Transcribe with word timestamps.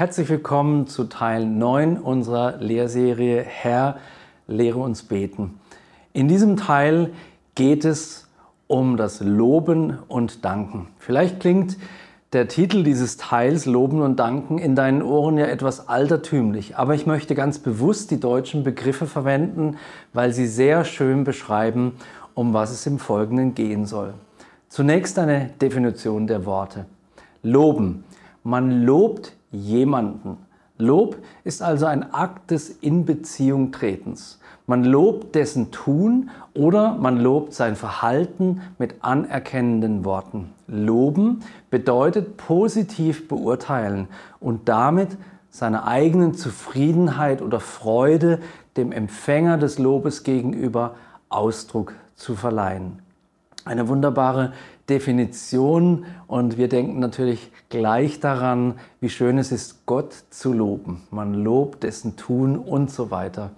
Herzlich 0.00 0.30
willkommen 0.30 0.86
zu 0.86 1.04
Teil 1.04 1.44
9 1.44 1.98
unserer 1.98 2.56
Lehrserie 2.56 3.42
Herr, 3.46 3.98
lehre 4.46 4.78
uns 4.78 5.02
beten. 5.02 5.60
In 6.14 6.26
diesem 6.26 6.56
Teil 6.56 7.12
geht 7.54 7.84
es 7.84 8.26
um 8.66 8.96
das 8.96 9.20
Loben 9.20 9.98
und 10.08 10.42
Danken. 10.42 10.88
Vielleicht 10.96 11.40
klingt 11.40 11.76
der 12.32 12.48
Titel 12.48 12.82
dieses 12.82 13.18
Teils 13.18 13.66
Loben 13.66 14.00
und 14.00 14.16
Danken 14.16 14.56
in 14.56 14.74
deinen 14.74 15.02
Ohren 15.02 15.36
ja 15.36 15.44
etwas 15.44 15.90
altertümlich, 15.90 16.78
aber 16.78 16.94
ich 16.94 17.04
möchte 17.04 17.34
ganz 17.34 17.58
bewusst 17.58 18.10
die 18.10 18.20
deutschen 18.20 18.64
Begriffe 18.64 19.04
verwenden, 19.04 19.76
weil 20.14 20.32
sie 20.32 20.46
sehr 20.46 20.86
schön 20.86 21.24
beschreiben, 21.24 21.96
um 22.32 22.54
was 22.54 22.70
es 22.70 22.86
im 22.86 22.98
Folgenden 22.98 23.54
gehen 23.54 23.84
soll. 23.84 24.14
Zunächst 24.70 25.18
eine 25.18 25.50
Definition 25.60 26.26
der 26.26 26.46
Worte. 26.46 26.86
Loben. 27.42 28.04
Man 28.42 28.80
lobt 28.84 29.34
jemanden. 29.50 30.38
Lob 30.78 31.18
ist 31.44 31.62
also 31.62 31.86
ein 31.86 32.14
Akt 32.14 32.50
des 32.50 32.70
Inbeziehung-Tretens. 32.70 34.38
Man 34.66 34.84
lobt 34.84 35.34
dessen 35.34 35.72
Tun 35.72 36.30
oder 36.54 36.94
man 36.94 37.18
lobt 37.18 37.52
sein 37.54 37.76
Verhalten 37.76 38.62
mit 38.78 39.02
anerkennenden 39.02 40.04
Worten. 40.04 40.52
Loben 40.68 41.40
bedeutet 41.70 42.36
positiv 42.36 43.28
beurteilen 43.28 44.08
und 44.38 44.68
damit 44.68 45.18
seiner 45.50 45.86
eigenen 45.86 46.34
Zufriedenheit 46.34 47.42
oder 47.42 47.60
Freude 47.60 48.38
dem 48.76 48.92
Empfänger 48.92 49.58
des 49.58 49.78
Lobes 49.78 50.22
gegenüber 50.22 50.94
Ausdruck 51.28 51.94
zu 52.14 52.36
verleihen. 52.36 53.00
Eine 53.64 53.88
wunderbare 53.88 54.52
Definition 54.90 56.04
und 56.26 56.58
wir 56.58 56.68
denken 56.68 56.98
natürlich 56.98 57.50
gleich 57.70 58.20
daran, 58.20 58.74
wie 59.00 59.08
schön 59.08 59.38
es 59.38 59.52
ist, 59.52 59.86
Gott 59.86 60.12
zu 60.30 60.52
loben. 60.52 61.02
Man 61.10 61.32
lobt 61.32 61.84
dessen 61.84 62.16
Tun 62.16 62.56
und 62.58 62.90
so 62.90 63.10
weiter 63.10 63.52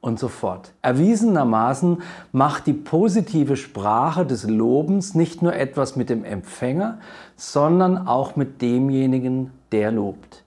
und 0.00 0.20
so 0.20 0.28
fort. 0.28 0.72
Erwiesenermaßen 0.82 2.02
macht 2.30 2.66
die 2.68 2.72
positive 2.72 3.56
Sprache 3.56 4.24
des 4.24 4.44
Lobens 4.44 5.14
nicht 5.14 5.42
nur 5.42 5.54
etwas 5.54 5.96
mit 5.96 6.08
dem 6.08 6.24
Empfänger, 6.24 6.98
sondern 7.36 8.06
auch 8.06 8.36
mit 8.36 8.62
demjenigen, 8.62 9.50
der 9.72 9.90
lobt. 9.90 10.44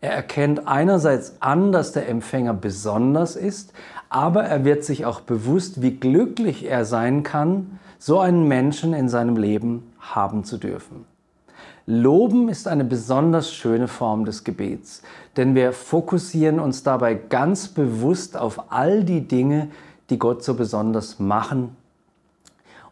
Er 0.00 0.12
erkennt 0.12 0.66
einerseits 0.66 1.36
an, 1.38 1.70
dass 1.70 1.92
der 1.92 2.08
Empfänger 2.08 2.54
besonders 2.54 3.36
ist, 3.36 3.72
aber 4.08 4.42
er 4.42 4.64
wird 4.64 4.82
sich 4.82 5.06
auch 5.06 5.20
bewusst, 5.20 5.80
wie 5.80 5.92
glücklich 5.92 6.68
er 6.68 6.84
sein 6.84 7.22
kann, 7.22 7.78
so 8.04 8.18
einen 8.18 8.48
Menschen 8.48 8.94
in 8.94 9.08
seinem 9.08 9.36
Leben 9.36 9.92
haben 10.00 10.42
zu 10.42 10.58
dürfen. 10.58 11.04
Loben 11.86 12.48
ist 12.48 12.66
eine 12.66 12.84
besonders 12.84 13.54
schöne 13.54 13.86
Form 13.86 14.24
des 14.24 14.42
Gebets, 14.42 15.02
denn 15.36 15.54
wir 15.54 15.72
fokussieren 15.72 16.58
uns 16.58 16.82
dabei 16.82 17.14
ganz 17.14 17.68
bewusst 17.68 18.36
auf 18.36 18.72
all 18.72 19.04
die 19.04 19.28
Dinge, 19.28 19.68
die 20.10 20.18
Gott 20.18 20.42
so 20.42 20.54
besonders 20.54 21.20
machen 21.20 21.76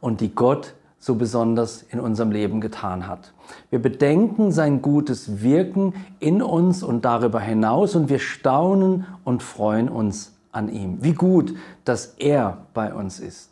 und 0.01 0.21
die 0.21 0.33
Gott 0.33 0.75
so 1.01 1.17
besonders 1.17 1.83
in 1.83 1.99
unserem 1.99 2.31
Leben 2.31 2.61
getan 2.61 3.09
hat. 3.09 3.33
Wir 3.69 3.83
bedenken 3.83 4.53
sein 4.53 4.81
gutes 4.81 5.43
Wirken 5.43 5.95
in 6.21 6.41
uns 6.41 6.85
und 6.85 7.05
darüber 7.05 7.41
hinaus 7.41 7.97
und 7.97 8.11
wir 8.11 8.21
staunen 8.21 9.07
und 9.25 9.43
freuen 9.43 9.89
uns 9.89 10.37
an 10.53 10.69
ihm. 10.69 10.99
Wie 11.03 11.15
gut, 11.15 11.57
dass 11.85 12.15
er 12.19 12.59
bei 12.75 12.95
uns 12.95 13.19
ist. 13.19 13.50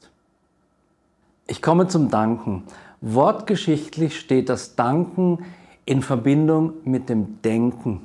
Ich 1.51 1.63
komme 1.63 1.89
zum 1.89 2.11
Danken. 2.11 2.65
Wortgeschichtlich 3.01 4.21
steht 4.21 4.51
das 4.51 4.77
Danken 4.77 5.47
in 5.87 6.03
Verbindung 6.03 6.75
mit 6.85 7.09
dem 7.09 7.41
Denken. 7.41 8.03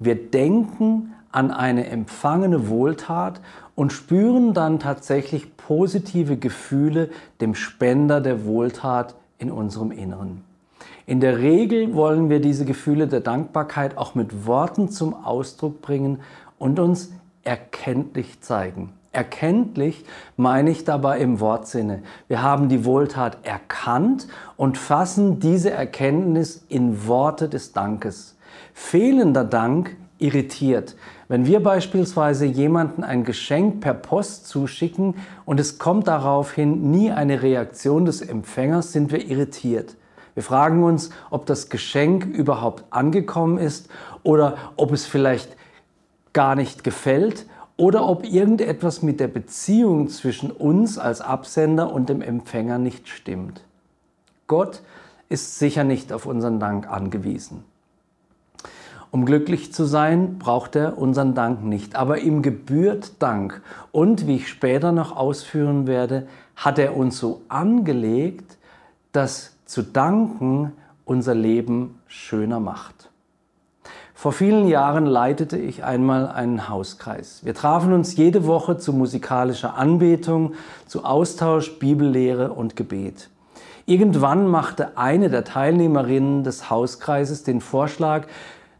Wir 0.00 0.16
denken 0.16 1.12
an 1.30 1.52
eine 1.52 1.86
empfangene 1.86 2.68
Wohltat 2.68 3.40
und 3.76 3.92
spüren 3.92 4.54
dann 4.54 4.80
tatsächlich 4.80 5.56
positive 5.56 6.36
Gefühle 6.36 7.10
dem 7.40 7.54
Spender 7.54 8.20
der 8.20 8.44
Wohltat 8.44 9.14
in 9.38 9.52
unserem 9.52 9.92
Inneren. 9.92 10.42
In 11.06 11.20
der 11.20 11.38
Regel 11.38 11.94
wollen 11.94 12.28
wir 12.28 12.40
diese 12.40 12.64
Gefühle 12.64 13.06
der 13.06 13.20
Dankbarkeit 13.20 13.96
auch 13.96 14.16
mit 14.16 14.46
Worten 14.46 14.88
zum 14.88 15.14
Ausdruck 15.14 15.80
bringen 15.80 16.22
und 16.58 16.80
uns 16.80 17.12
erkenntlich 17.44 18.40
zeigen. 18.40 18.92
Erkenntlich 19.12 20.04
meine 20.36 20.70
ich 20.70 20.84
dabei 20.84 21.18
im 21.18 21.40
Wortsinne. 21.40 22.02
Wir 22.28 22.42
haben 22.42 22.68
die 22.68 22.84
Wohltat 22.84 23.38
erkannt 23.42 24.28
und 24.56 24.78
fassen 24.78 25.40
diese 25.40 25.70
Erkenntnis 25.70 26.64
in 26.68 27.08
Worte 27.08 27.48
des 27.48 27.72
Dankes. 27.72 28.36
Fehlender 28.72 29.42
Dank 29.44 29.96
irritiert. 30.18 30.94
Wenn 31.26 31.44
wir 31.44 31.60
beispielsweise 31.60 32.44
jemanden 32.44 33.02
ein 33.02 33.24
Geschenk 33.24 33.80
per 33.80 33.94
Post 33.94 34.46
zuschicken 34.46 35.16
und 35.44 35.58
es 35.58 35.78
kommt 35.78 36.06
daraufhin 36.06 36.92
nie 36.92 37.10
eine 37.10 37.42
Reaktion 37.42 38.04
des 38.04 38.20
Empfängers, 38.20 38.92
sind 38.92 39.10
wir 39.10 39.26
irritiert. 39.26 39.96
Wir 40.34 40.44
fragen 40.44 40.84
uns, 40.84 41.10
ob 41.30 41.46
das 41.46 41.68
Geschenk 41.68 42.26
überhaupt 42.26 42.84
angekommen 42.90 43.58
ist 43.58 43.88
oder 44.22 44.56
ob 44.76 44.92
es 44.92 45.06
vielleicht 45.06 45.56
gar 46.32 46.54
nicht 46.54 46.84
gefällt 46.84 47.46
oder 47.80 48.06
ob 48.06 48.30
irgendetwas 48.30 49.00
mit 49.00 49.20
der 49.20 49.28
Beziehung 49.28 50.08
zwischen 50.10 50.50
uns 50.50 50.98
als 50.98 51.22
Absender 51.22 51.90
und 51.90 52.10
dem 52.10 52.20
Empfänger 52.20 52.76
nicht 52.76 53.08
stimmt. 53.08 53.64
Gott 54.46 54.82
ist 55.30 55.58
sicher 55.58 55.82
nicht 55.82 56.12
auf 56.12 56.26
unseren 56.26 56.60
Dank 56.60 56.90
angewiesen. 56.90 57.64
Um 59.10 59.24
glücklich 59.24 59.72
zu 59.72 59.86
sein, 59.86 60.38
braucht 60.38 60.76
er 60.76 60.98
unseren 60.98 61.34
Dank 61.34 61.64
nicht, 61.64 61.96
aber 61.96 62.18
ihm 62.18 62.42
gebührt 62.42 63.14
Dank. 63.18 63.62
Und 63.92 64.26
wie 64.26 64.36
ich 64.36 64.48
später 64.48 64.92
noch 64.92 65.16
ausführen 65.16 65.86
werde, 65.86 66.28
hat 66.56 66.78
er 66.78 66.98
uns 66.98 67.18
so 67.18 67.40
angelegt, 67.48 68.58
dass 69.12 69.56
zu 69.64 69.80
danken 69.80 70.72
unser 71.06 71.34
Leben 71.34 71.98
schöner 72.06 72.60
macht. 72.60 73.09
Vor 74.20 74.32
vielen 74.32 74.68
Jahren 74.68 75.06
leitete 75.06 75.56
ich 75.56 75.82
einmal 75.82 76.28
einen 76.28 76.68
Hauskreis. 76.68 77.40
Wir 77.42 77.54
trafen 77.54 77.94
uns 77.94 78.16
jede 78.16 78.46
Woche 78.46 78.76
zu 78.76 78.92
musikalischer 78.92 79.78
Anbetung, 79.78 80.52
zu 80.86 81.06
Austausch, 81.06 81.78
Bibellehre 81.78 82.52
und 82.52 82.76
Gebet. 82.76 83.30
Irgendwann 83.86 84.46
machte 84.46 84.98
eine 84.98 85.30
der 85.30 85.44
Teilnehmerinnen 85.44 86.44
des 86.44 86.68
Hauskreises 86.68 87.44
den 87.44 87.62
Vorschlag, 87.62 88.26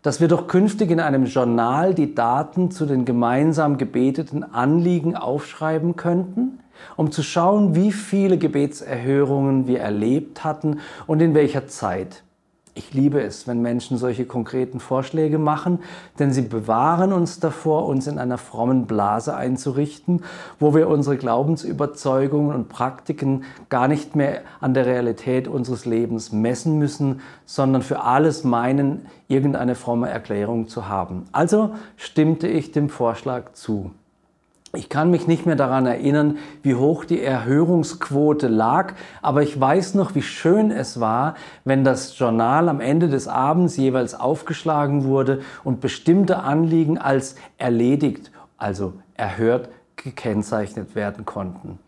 dass 0.02 0.20
wir 0.20 0.28
doch 0.28 0.46
künftig 0.46 0.90
in 0.90 1.00
einem 1.00 1.24
Journal 1.24 1.94
die 1.94 2.14
Daten 2.14 2.70
zu 2.70 2.84
den 2.84 3.06
gemeinsam 3.06 3.78
gebeteten 3.78 4.44
Anliegen 4.44 5.16
aufschreiben 5.16 5.96
könnten, 5.96 6.60
um 6.96 7.12
zu 7.12 7.22
schauen, 7.22 7.74
wie 7.74 7.92
viele 7.92 8.36
Gebetserhörungen 8.36 9.66
wir 9.66 9.80
erlebt 9.80 10.44
hatten 10.44 10.80
und 11.06 11.22
in 11.22 11.32
welcher 11.32 11.66
Zeit. 11.66 12.24
Ich 12.74 12.94
liebe 12.94 13.20
es, 13.20 13.48
wenn 13.48 13.62
Menschen 13.62 13.98
solche 13.98 14.24
konkreten 14.24 14.78
Vorschläge 14.78 15.38
machen, 15.38 15.80
denn 16.20 16.32
sie 16.32 16.42
bewahren 16.42 17.12
uns 17.12 17.40
davor, 17.40 17.86
uns 17.86 18.06
in 18.06 18.18
einer 18.18 18.38
frommen 18.38 18.86
Blase 18.86 19.34
einzurichten, 19.34 20.22
wo 20.60 20.72
wir 20.74 20.88
unsere 20.88 21.16
Glaubensüberzeugungen 21.16 22.54
und 22.54 22.68
Praktiken 22.68 23.42
gar 23.70 23.88
nicht 23.88 24.14
mehr 24.14 24.42
an 24.60 24.74
der 24.74 24.86
Realität 24.86 25.48
unseres 25.48 25.84
Lebens 25.84 26.30
messen 26.30 26.78
müssen, 26.78 27.20
sondern 27.44 27.82
für 27.82 28.02
alles 28.02 28.44
meinen, 28.44 29.06
irgendeine 29.26 29.74
fromme 29.74 30.08
Erklärung 30.08 30.68
zu 30.68 30.88
haben. 30.88 31.24
Also 31.32 31.74
stimmte 31.96 32.46
ich 32.46 32.70
dem 32.70 32.88
Vorschlag 32.88 33.52
zu. 33.52 33.90
Ich 34.72 34.88
kann 34.88 35.10
mich 35.10 35.26
nicht 35.26 35.46
mehr 35.46 35.56
daran 35.56 35.86
erinnern, 35.86 36.38
wie 36.62 36.76
hoch 36.76 37.04
die 37.04 37.20
Erhörungsquote 37.20 38.46
lag, 38.46 38.94
aber 39.20 39.42
ich 39.42 39.60
weiß 39.60 39.94
noch, 39.94 40.14
wie 40.14 40.22
schön 40.22 40.70
es 40.70 41.00
war, 41.00 41.34
wenn 41.64 41.82
das 41.82 42.16
Journal 42.16 42.68
am 42.68 42.80
Ende 42.80 43.08
des 43.08 43.26
Abends 43.26 43.76
jeweils 43.76 44.14
aufgeschlagen 44.14 45.04
wurde 45.04 45.40
und 45.64 45.80
bestimmte 45.80 46.38
Anliegen 46.44 46.98
als 46.98 47.34
erledigt, 47.58 48.30
also 48.58 48.92
erhört, 49.14 49.70
gekennzeichnet 49.96 50.94
werden 50.94 51.24
konnten. 51.24 51.80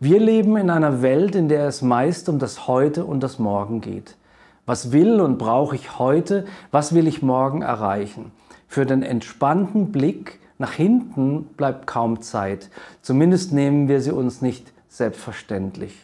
Wir 0.00 0.18
leben 0.18 0.56
in 0.56 0.70
einer 0.70 1.02
Welt, 1.02 1.34
in 1.34 1.50
der 1.50 1.66
es 1.66 1.82
meist 1.82 2.30
um 2.30 2.38
das 2.38 2.66
Heute 2.66 3.04
und 3.04 3.22
das 3.22 3.38
Morgen 3.38 3.82
geht. 3.82 4.16
Was 4.64 4.92
will 4.92 5.20
und 5.20 5.36
brauche 5.36 5.74
ich 5.74 5.98
heute? 5.98 6.46
Was 6.70 6.94
will 6.94 7.06
ich 7.06 7.20
morgen 7.20 7.60
erreichen? 7.60 8.32
Für 8.66 8.86
den 8.86 9.02
entspannten 9.02 9.92
Blick 9.92 10.40
nach 10.58 10.72
hinten 10.72 11.44
bleibt 11.56 11.86
kaum 11.86 12.20
Zeit. 12.20 12.70
Zumindest 13.02 13.52
nehmen 13.52 13.88
wir 13.88 14.00
sie 14.00 14.12
uns 14.12 14.42
nicht 14.42 14.72
selbstverständlich. 14.88 15.94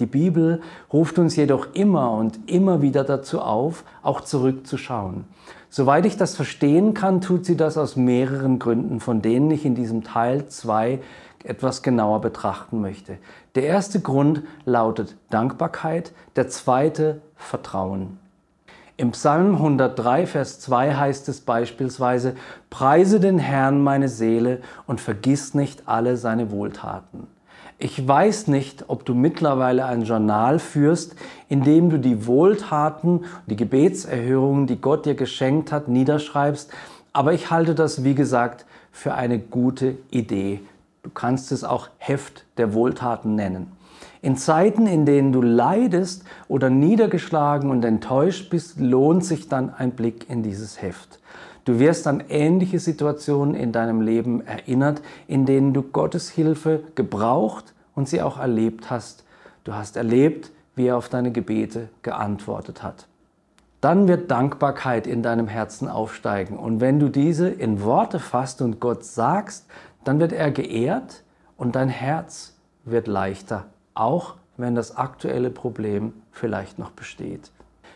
Die 0.00 0.06
Bibel 0.06 0.60
ruft 0.92 1.18
uns 1.18 1.36
jedoch 1.36 1.74
immer 1.74 2.12
und 2.12 2.50
immer 2.50 2.82
wieder 2.82 3.04
dazu 3.04 3.40
auf, 3.40 3.84
auch 4.02 4.20
zurückzuschauen. 4.20 5.24
Soweit 5.70 6.06
ich 6.06 6.16
das 6.16 6.34
verstehen 6.34 6.92
kann, 6.92 7.20
tut 7.20 7.46
sie 7.46 7.56
das 7.56 7.78
aus 7.78 7.96
mehreren 7.96 8.58
Gründen, 8.58 9.00
von 9.00 9.22
denen 9.22 9.50
ich 9.50 9.64
in 9.64 9.74
diesem 9.74 10.02
Teil 10.02 10.46
2 10.46 11.00
etwas 11.44 11.82
genauer 11.82 12.20
betrachten 12.20 12.80
möchte. 12.80 13.18
Der 13.54 13.64
erste 13.64 14.00
Grund 14.00 14.42
lautet 14.64 15.16
Dankbarkeit, 15.30 16.12
der 16.36 16.48
zweite 16.48 17.20
Vertrauen. 17.36 18.18
Im 18.98 19.12
Psalm 19.12 19.54
103, 19.54 20.26
Vers 20.26 20.60
2 20.60 20.94
heißt 20.94 21.28
es 21.30 21.40
beispielsweise, 21.40 22.34
Preise 22.68 23.20
den 23.20 23.38
Herrn 23.38 23.82
meine 23.82 24.08
Seele 24.08 24.60
und 24.86 25.00
vergiss 25.00 25.54
nicht 25.54 25.88
alle 25.88 26.18
seine 26.18 26.50
Wohltaten. 26.50 27.26
Ich 27.78 28.06
weiß 28.06 28.48
nicht, 28.48 28.84
ob 28.88 29.04
du 29.06 29.14
mittlerweile 29.14 29.86
ein 29.86 30.02
Journal 30.02 30.58
führst, 30.58 31.16
in 31.48 31.64
dem 31.64 31.88
du 31.88 31.98
die 31.98 32.26
Wohltaten, 32.26 33.24
die 33.46 33.56
Gebetserhörungen, 33.56 34.66
die 34.66 34.80
Gott 34.80 35.06
dir 35.06 35.14
geschenkt 35.14 35.72
hat, 35.72 35.88
niederschreibst, 35.88 36.70
aber 37.14 37.32
ich 37.32 37.50
halte 37.50 37.74
das, 37.74 38.04
wie 38.04 38.14
gesagt, 38.14 38.66
für 38.92 39.14
eine 39.14 39.38
gute 39.38 39.96
Idee. 40.10 40.60
Du 41.02 41.10
kannst 41.10 41.50
es 41.50 41.64
auch 41.64 41.88
Heft 41.98 42.44
der 42.58 42.74
Wohltaten 42.74 43.34
nennen. 43.34 43.72
In 44.22 44.36
Zeiten, 44.36 44.86
in 44.86 45.04
denen 45.04 45.32
du 45.32 45.42
leidest 45.42 46.22
oder 46.46 46.70
niedergeschlagen 46.70 47.70
und 47.70 47.84
enttäuscht 47.84 48.50
bist, 48.50 48.78
lohnt 48.78 49.24
sich 49.24 49.48
dann 49.48 49.74
ein 49.74 49.90
Blick 49.90 50.30
in 50.30 50.44
dieses 50.44 50.80
Heft. 50.80 51.18
Du 51.64 51.80
wirst 51.80 52.06
an 52.06 52.22
ähnliche 52.28 52.78
Situationen 52.78 53.54
in 53.54 53.72
deinem 53.72 54.00
Leben 54.00 54.46
erinnert, 54.46 55.02
in 55.26 55.44
denen 55.44 55.74
du 55.74 55.82
Gottes 55.82 56.30
Hilfe 56.30 56.84
gebraucht 56.94 57.74
und 57.96 58.08
sie 58.08 58.22
auch 58.22 58.38
erlebt 58.38 58.90
hast. 58.90 59.24
Du 59.64 59.74
hast 59.74 59.96
erlebt, 59.96 60.52
wie 60.76 60.86
er 60.86 60.96
auf 60.96 61.08
deine 61.08 61.32
Gebete 61.32 61.88
geantwortet 62.02 62.82
hat. 62.82 63.06
Dann 63.80 64.06
wird 64.06 64.30
Dankbarkeit 64.30 65.08
in 65.08 65.22
deinem 65.22 65.48
Herzen 65.48 65.88
aufsteigen. 65.88 66.56
Und 66.56 66.80
wenn 66.80 67.00
du 67.00 67.08
diese 67.08 67.48
in 67.48 67.82
Worte 67.82 68.20
fasst 68.20 68.62
und 68.62 68.78
Gott 68.78 69.04
sagst, 69.04 69.66
dann 70.04 70.20
wird 70.20 70.32
er 70.32 70.52
geehrt 70.52 71.24
und 71.56 71.74
dein 71.74 71.88
Herz 71.88 72.54
wird 72.84 73.08
leichter, 73.08 73.66
auch 73.94 74.34
wenn 74.56 74.74
das 74.74 74.96
aktuelle 74.96 75.50
Problem 75.50 76.12
vielleicht 76.30 76.78
noch 76.78 76.90
besteht. 76.90 77.50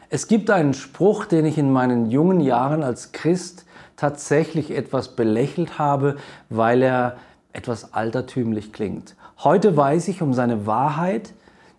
Es 0.09 0.29
gibt 0.29 0.51
einen 0.51 0.75
Spruch, 0.75 1.25
den 1.25 1.45
ich 1.45 1.59
in 1.59 1.73
meinen 1.73 2.11
jungen 2.11 2.41
Jahren 2.41 2.83
als 2.83 3.13
Christ 3.13 3.65
tatsächlich 3.97 4.71
etwas 4.71 5.17
belächelt 5.17 5.79
habe, 5.79 6.17
weil 6.49 6.83
er 6.83 7.17
etwas 7.53 7.93
altertümlich 7.95 8.73
klingt. 8.73 9.17
Heute 9.43 9.77
weiß 9.77 10.09
ich 10.09 10.23
um 10.23 10.33
seine 10.33 10.67
Wahrheit, 10.67 11.33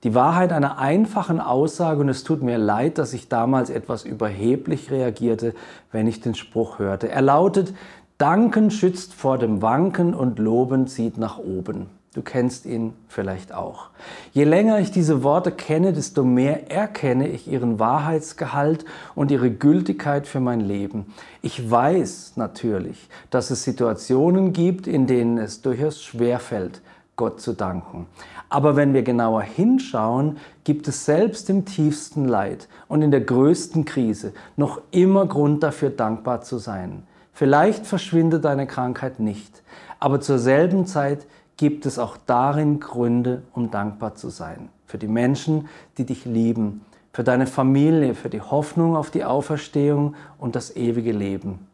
die 0.03 0.13
Wahrheit 0.13 0.51
einer 0.51 0.77
einfachen 0.77 1.39
Aussage 1.39 2.01
und 2.01 2.09
es 2.09 2.23
tut 2.23 2.43
mir 2.43 2.57
leid, 2.57 2.97
dass 2.97 3.13
ich 3.13 3.29
damals 3.29 3.69
etwas 3.69 4.03
überheblich 4.03 4.91
reagierte, 4.91 5.53
wenn 5.91 6.07
ich 6.07 6.21
den 6.21 6.35
Spruch 6.35 6.79
hörte. 6.79 7.09
Er 7.09 7.21
lautet, 7.21 7.73
Danken 8.17 8.71
schützt 8.71 9.13
vor 9.13 9.37
dem 9.37 9.61
Wanken 9.61 10.13
und 10.13 10.39
Loben 10.39 10.87
zieht 10.87 11.17
nach 11.17 11.37
oben. 11.37 11.87
Du 12.13 12.21
kennst 12.23 12.65
ihn 12.65 12.93
vielleicht 13.07 13.53
auch. 13.53 13.89
Je 14.33 14.43
länger 14.43 14.79
ich 14.79 14.91
diese 14.91 15.23
Worte 15.23 15.51
kenne, 15.51 15.93
desto 15.93 16.23
mehr 16.23 16.71
erkenne 16.71 17.27
ich 17.27 17.47
ihren 17.47 17.79
Wahrheitsgehalt 17.79 18.85
und 19.13 19.29
ihre 19.29 19.51
Gültigkeit 19.51 20.25
für 20.25 20.39
mein 20.39 20.61
Leben. 20.61 21.13
Ich 21.41 21.69
weiß 21.69 22.33
natürlich, 22.37 23.09
dass 23.29 23.51
es 23.51 23.63
Situationen 23.63 24.53
gibt, 24.53 24.87
in 24.87 25.05
denen 25.05 25.37
es 25.37 25.61
durchaus 25.61 26.01
schwerfällt, 26.01 26.81
Gott 27.17 27.41
zu 27.41 27.53
danken. 27.53 28.07
Aber 28.49 28.75
wenn 28.75 28.93
wir 28.93 29.03
genauer 29.03 29.41
hinschauen, 29.41 30.37
gibt 30.63 30.87
es 30.87 31.05
selbst 31.05 31.49
im 31.49 31.65
tiefsten 31.65 32.25
Leid 32.25 32.67
und 32.87 33.01
in 33.01 33.11
der 33.11 33.21
größten 33.21 33.85
Krise 33.85 34.33
noch 34.55 34.81
immer 34.91 35.25
Grund 35.25 35.63
dafür, 35.63 35.89
dankbar 35.89 36.41
zu 36.41 36.57
sein. 36.57 37.03
Vielleicht 37.33 37.85
verschwindet 37.85 38.45
deine 38.45 38.65
Krankheit 38.65 39.19
nicht, 39.19 39.61
aber 39.99 40.21
zur 40.21 40.39
selben 40.39 40.85
Zeit 40.85 41.27
gibt 41.57 41.85
es 41.85 41.99
auch 41.99 42.17
darin 42.25 42.79
Gründe, 42.79 43.43
um 43.53 43.71
dankbar 43.71 44.15
zu 44.15 44.29
sein. 44.29 44.69
Für 44.85 44.97
die 44.97 45.07
Menschen, 45.07 45.67
die 45.97 46.05
dich 46.05 46.25
lieben, 46.25 46.85
für 47.11 47.23
deine 47.23 47.47
Familie, 47.47 48.13
für 48.13 48.29
die 48.29 48.41
Hoffnung 48.41 48.95
auf 48.95 49.09
die 49.09 49.25
Auferstehung 49.25 50.15
und 50.37 50.55
das 50.55 50.75
ewige 50.75 51.11
Leben. 51.11 51.67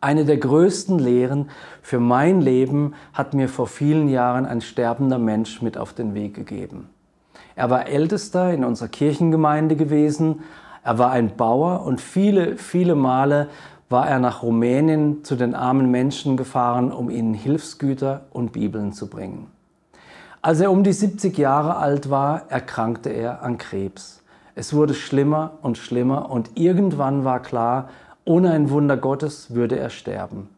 Eine 0.00 0.24
der 0.24 0.38
größten 0.38 0.98
Lehren 0.98 1.50
für 1.82 2.00
mein 2.00 2.40
Leben 2.40 2.94
hat 3.12 3.34
mir 3.34 3.48
vor 3.48 3.66
vielen 3.66 4.08
Jahren 4.08 4.46
ein 4.46 4.60
sterbender 4.60 5.18
Mensch 5.18 5.60
mit 5.60 5.76
auf 5.76 5.92
den 5.92 6.14
Weg 6.14 6.34
gegeben. 6.34 6.88
Er 7.54 7.68
war 7.68 7.86
Ältester 7.86 8.54
in 8.54 8.64
unserer 8.64 8.88
Kirchengemeinde 8.88 9.76
gewesen, 9.76 10.42
er 10.82 10.98
war 10.98 11.10
ein 11.10 11.36
Bauer 11.36 11.84
und 11.84 12.00
viele, 12.00 12.56
viele 12.56 12.94
Male 12.94 13.48
war 13.90 14.08
er 14.08 14.20
nach 14.20 14.42
Rumänien 14.42 15.24
zu 15.24 15.34
den 15.34 15.54
armen 15.54 15.90
Menschen 15.90 16.36
gefahren, 16.36 16.92
um 16.92 17.10
ihnen 17.10 17.34
Hilfsgüter 17.34 18.22
und 18.30 18.52
Bibeln 18.52 18.92
zu 18.92 19.08
bringen. 19.08 19.48
Als 20.40 20.60
er 20.60 20.70
um 20.70 20.84
die 20.84 20.92
70 20.92 21.36
Jahre 21.36 21.76
alt 21.76 22.08
war, 22.08 22.50
erkrankte 22.50 23.10
er 23.10 23.42
an 23.42 23.58
Krebs. 23.58 24.22
Es 24.54 24.72
wurde 24.72 24.94
schlimmer 24.94 25.58
und 25.60 25.76
schlimmer 25.76 26.30
und 26.30 26.52
irgendwann 26.54 27.24
war 27.24 27.40
klar, 27.40 27.90
ohne 28.24 28.52
ein 28.52 28.70
Wunder 28.70 28.96
Gottes 28.96 29.54
würde 29.54 29.78
er 29.78 29.90
sterben. 29.90 30.48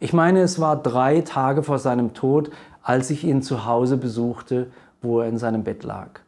Ich 0.00 0.12
meine, 0.12 0.40
es 0.40 0.60
war 0.60 0.76
drei 0.76 1.20
Tage 1.22 1.64
vor 1.64 1.78
seinem 1.78 2.14
Tod, 2.14 2.50
als 2.82 3.10
ich 3.10 3.24
ihn 3.24 3.42
zu 3.42 3.66
Hause 3.66 3.96
besuchte, 3.96 4.68
wo 5.02 5.20
er 5.20 5.28
in 5.28 5.38
seinem 5.38 5.64
Bett 5.64 5.82
lag. 5.82 6.20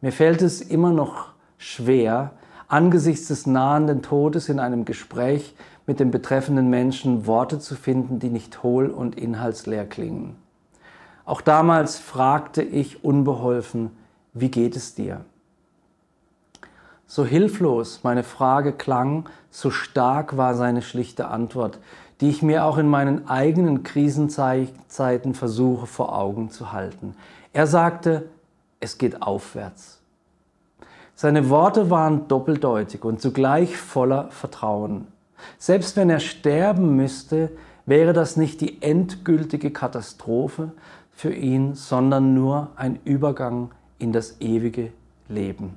Mir 0.00 0.12
fällt 0.12 0.42
es 0.42 0.62
immer 0.62 0.92
noch 0.92 1.28
schwer, 1.58 2.32
angesichts 2.68 3.28
des 3.28 3.46
nahenden 3.46 4.02
Todes 4.02 4.48
in 4.48 4.58
einem 4.58 4.84
Gespräch 4.84 5.54
mit 5.86 6.00
dem 6.00 6.10
betreffenden 6.10 6.68
Menschen 6.68 7.26
Worte 7.26 7.58
zu 7.58 7.74
finden, 7.76 8.18
die 8.18 8.30
nicht 8.30 8.62
hohl 8.62 8.88
und 8.88 9.16
inhaltsleer 9.16 9.86
klingen. 9.86 10.36
Auch 11.24 11.40
damals 11.40 11.98
fragte 11.98 12.62
ich 12.62 13.04
unbeholfen, 13.04 13.90
wie 14.32 14.50
geht 14.50 14.76
es 14.76 14.94
dir? 14.94 15.24
So 17.06 17.24
hilflos 17.24 18.00
meine 18.02 18.24
Frage 18.24 18.72
klang, 18.72 19.28
so 19.50 19.70
stark 19.70 20.36
war 20.36 20.54
seine 20.54 20.82
schlichte 20.82 21.28
Antwort, 21.28 21.78
die 22.20 22.28
ich 22.28 22.42
mir 22.42 22.64
auch 22.64 22.78
in 22.78 22.88
meinen 22.88 23.28
eigenen 23.28 23.82
Krisenzeiten 23.82 25.34
versuche 25.34 25.86
vor 25.86 26.16
Augen 26.16 26.50
zu 26.50 26.72
halten. 26.72 27.14
Er 27.52 27.66
sagte, 27.66 28.28
es 28.80 28.98
geht 28.98 29.22
aufwärts. 29.22 29.95
Seine 31.18 31.48
Worte 31.48 31.88
waren 31.88 32.28
doppeldeutig 32.28 33.02
und 33.02 33.22
zugleich 33.22 33.78
voller 33.78 34.28
Vertrauen. 34.30 35.06
Selbst 35.56 35.96
wenn 35.96 36.10
er 36.10 36.20
sterben 36.20 36.94
müsste, 36.94 37.50
wäre 37.86 38.12
das 38.12 38.36
nicht 38.36 38.60
die 38.60 38.82
endgültige 38.82 39.70
Katastrophe 39.70 40.72
für 41.12 41.32
ihn, 41.32 41.74
sondern 41.74 42.34
nur 42.34 42.68
ein 42.76 42.98
Übergang 43.04 43.70
in 43.98 44.12
das 44.12 44.42
ewige 44.42 44.92
Leben. 45.26 45.76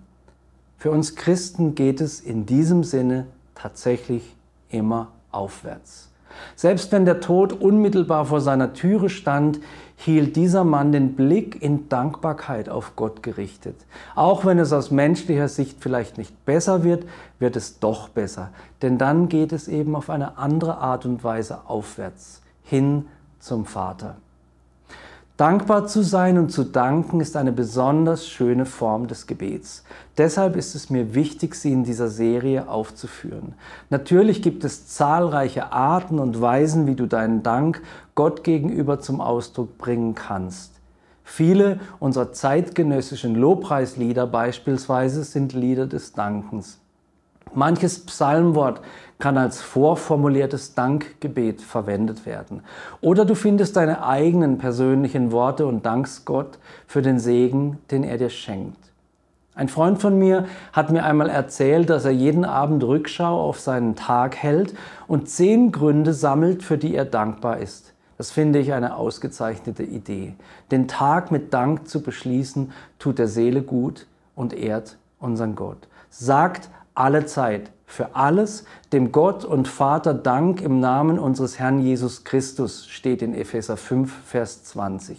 Für 0.78 0.92
uns 0.92 1.16
Christen 1.16 1.74
geht 1.74 2.02
es 2.02 2.20
in 2.20 2.46
diesem 2.46 2.84
Sinne 2.84 3.26
tatsächlich 3.56 4.36
immer 4.70 5.08
aufwärts. 5.32 6.10
Selbst 6.56 6.92
wenn 6.92 7.06
der 7.06 7.22
Tod 7.22 7.54
unmittelbar 7.54 8.26
vor 8.26 8.42
seiner 8.42 8.74
Türe 8.74 9.10
stand, 9.10 9.60
hielt 10.02 10.38
dieser 10.38 10.64
Mann 10.64 10.94
den 10.94 11.16
Blick 11.16 11.62
in 11.62 11.90
Dankbarkeit 11.90 12.70
auf 12.70 12.96
Gott 12.96 13.22
gerichtet. 13.22 13.76
Auch 14.16 14.46
wenn 14.46 14.58
es 14.58 14.72
aus 14.72 14.92
menschlicher 14.92 15.50
Sicht 15.50 15.76
vielleicht 15.82 16.18
nicht 16.18 16.46
besser 16.46 16.86
wird, 16.86 17.04
wird 17.38 17.58
es 17.58 17.80
doch 17.80 18.08
besser. 18.08 18.52
Denn 18.82 18.98
dann 18.98 19.28
geht 19.28 19.52
es 19.52 19.68
eben 19.68 19.98
auf 19.98 20.10
eine 20.10 20.38
andere 20.38 20.78
Art 20.78 21.06
und 21.06 21.22
Weise 21.26 21.68
aufwärts, 21.68 22.42
hin 22.64 23.08
zum 23.40 23.66
Vater. 23.66 24.16
Dankbar 25.40 25.88
zu 25.88 26.02
sein 26.02 26.38
und 26.38 26.52
zu 26.52 26.66
danken 26.66 27.22
ist 27.22 27.38
eine 27.38 27.54
besonders 27.54 28.28
schöne 28.28 28.66
Form 28.66 29.08
des 29.08 29.26
Gebets. 29.26 29.86
Deshalb 30.18 30.58
ist 30.58 30.76
es 30.76 30.90
mir 30.90 31.16
wichtig, 31.16 31.56
sie 31.56 31.72
in 31.72 31.86
dieser 31.86 32.10
Serie 32.10 32.68
aufzuführen. 32.68 33.54
Natürlich 33.90 34.42
gibt 34.42 34.66
es 34.66 34.90
zahlreiche 34.90 35.72
Arten 35.72 36.20
und 36.20 36.42
Weisen, 36.42 36.88
wie 36.88 36.96
du 36.96 37.06
deinen 37.06 37.42
Dank 37.42 37.82
Gott 38.16 38.44
gegenüber 38.44 39.00
zum 39.00 39.22
Ausdruck 39.22 39.78
bringen 39.78 40.14
kannst. 40.14 40.74
Viele 41.24 41.80
unserer 42.02 42.34
zeitgenössischen 42.34 43.34
Lobpreislieder 43.34 44.28
beispielsweise 44.28 45.24
sind 45.24 45.54
Lieder 45.54 45.88
des 45.88 46.12
Dankens. 46.12 46.80
Manches 47.54 48.06
Psalmwort 48.06 48.82
kann 49.20 49.38
als 49.38 49.62
vorformuliertes 49.62 50.76
Dankgebet 50.76 51.62
verwendet 51.62 52.26
werden. 52.26 52.64
Oder 53.02 53.26
du 53.26 53.36
findest 53.36 53.76
deine 53.76 54.06
eigenen 54.06 54.58
persönlichen 54.58 55.34
Worte 55.34 55.68
und 55.68 55.86
dankst 55.86 56.26
Gott 56.26 56.58
für 56.88 57.02
den 57.02 57.20
Segen, 57.20 57.80
den 57.92 58.04
er 58.04 58.18
dir 58.18 58.30
schenkt. 58.30 58.78
Ein 59.56 59.68
Freund 59.68 60.00
von 60.00 60.18
mir 60.18 60.46
hat 60.72 60.90
mir 60.90 61.04
einmal 61.04 61.30
erzählt, 61.30 61.90
dass 61.90 62.06
er 62.06 62.12
jeden 62.12 62.46
Abend 62.46 62.82
Rückschau 62.82 63.42
auf 63.42 63.60
seinen 63.60 63.98
Tag 63.98 64.38
hält 64.38 64.74
und 65.06 65.28
zehn 65.28 65.74
Gründe 65.74 66.14
sammelt, 66.14 66.64
für 66.64 66.78
die 66.78 66.96
er 66.96 67.04
dankbar 67.04 67.58
ist. 67.58 67.94
Das 68.18 68.32
finde 68.32 68.60
ich 68.60 68.72
eine 68.72 68.96
ausgezeichnete 68.96 69.84
Idee. 69.84 70.36
Den 70.72 70.88
Tag 70.88 71.30
mit 71.30 71.54
Dank 71.54 71.90
zu 71.90 72.02
beschließen, 72.02 72.72
tut 73.00 73.20
der 73.20 73.28
Seele 73.28 73.62
gut 73.62 74.08
und 74.34 74.54
ehrt 74.54 74.98
unseren 75.20 75.56
Gott. 75.56 75.90
Sagt 76.10 76.70
alle 76.96 77.26
Zeit 77.26 77.72
für 77.90 78.16
alles, 78.16 78.66
dem 78.94 79.12
Gott 79.12 79.44
und 79.44 79.68
Vater 79.68 80.14
Dank 80.14 80.62
im 80.62 80.80
Namen 80.80 81.18
unseres 81.18 81.58
Herrn 81.58 81.80
Jesus 81.80 82.24
Christus, 82.24 82.86
steht 82.88 83.24
in 83.24 83.34
Epheser 83.34 83.78
5, 83.78 84.14
Vers 84.26 84.64
20. 84.66 85.18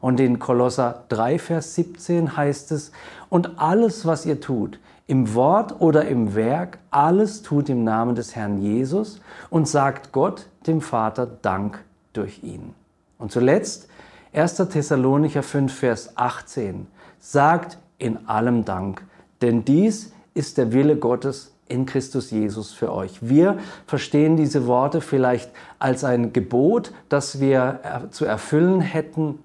Und 0.00 0.20
in 0.20 0.38
Kolosser 0.38 1.02
3, 1.08 1.40
Vers 1.40 1.74
17 1.74 2.36
heißt 2.36 2.70
es, 2.70 2.92
und 3.28 3.58
alles, 3.58 4.06
was 4.06 4.24
ihr 4.26 4.40
tut, 4.40 4.78
im 5.08 5.34
Wort 5.34 5.80
oder 5.80 6.06
im 6.06 6.36
Werk, 6.36 6.78
alles 6.92 7.42
tut 7.42 7.68
im 7.68 7.82
Namen 7.82 8.14
des 8.14 8.36
Herrn 8.36 8.62
Jesus 8.62 9.20
und 9.50 9.66
sagt 9.66 10.12
Gott, 10.12 10.46
dem 10.68 10.80
Vater, 10.80 11.26
Dank 11.26 11.84
durch 12.12 12.44
ihn. 12.44 12.74
Und 13.18 13.32
zuletzt 13.32 13.88
1. 14.32 14.54
Thessalonicher 14.54 15.42
5, 15.42 15.74
Vers 15.74 16.16
18. 16.16 16.86
Sagt 17.18 17.76
in 17.98 18.28
allem 18.28 18.64
Dank, 18.64 19.04
denn 19.42 19.64
dies 19.64 20.12
ist 20.34 20.58
der 20.58 20.72
Wille 20.72 20.96
Gottes 20.96 21.51
in 21.68 21.86
Christus 21.86 22.30
Jesus 22.30 22.72
für 22.72 22.92
euch. 22.92 23.18
Wir 23.20 23.58
verstehen 23.86 24.36
diese 24.36 24.66
Worte 24.66 25.00
vielleicht 25.00 25.50
als 25.78 26.04
ein 26.04 26.32
Gebot, 26.32 26.92
das 27.08 27.40
wir 27.40 28.08
zu 28.10 28.24
erfüllen 28.24 28.80
hätten. 28.80 29.38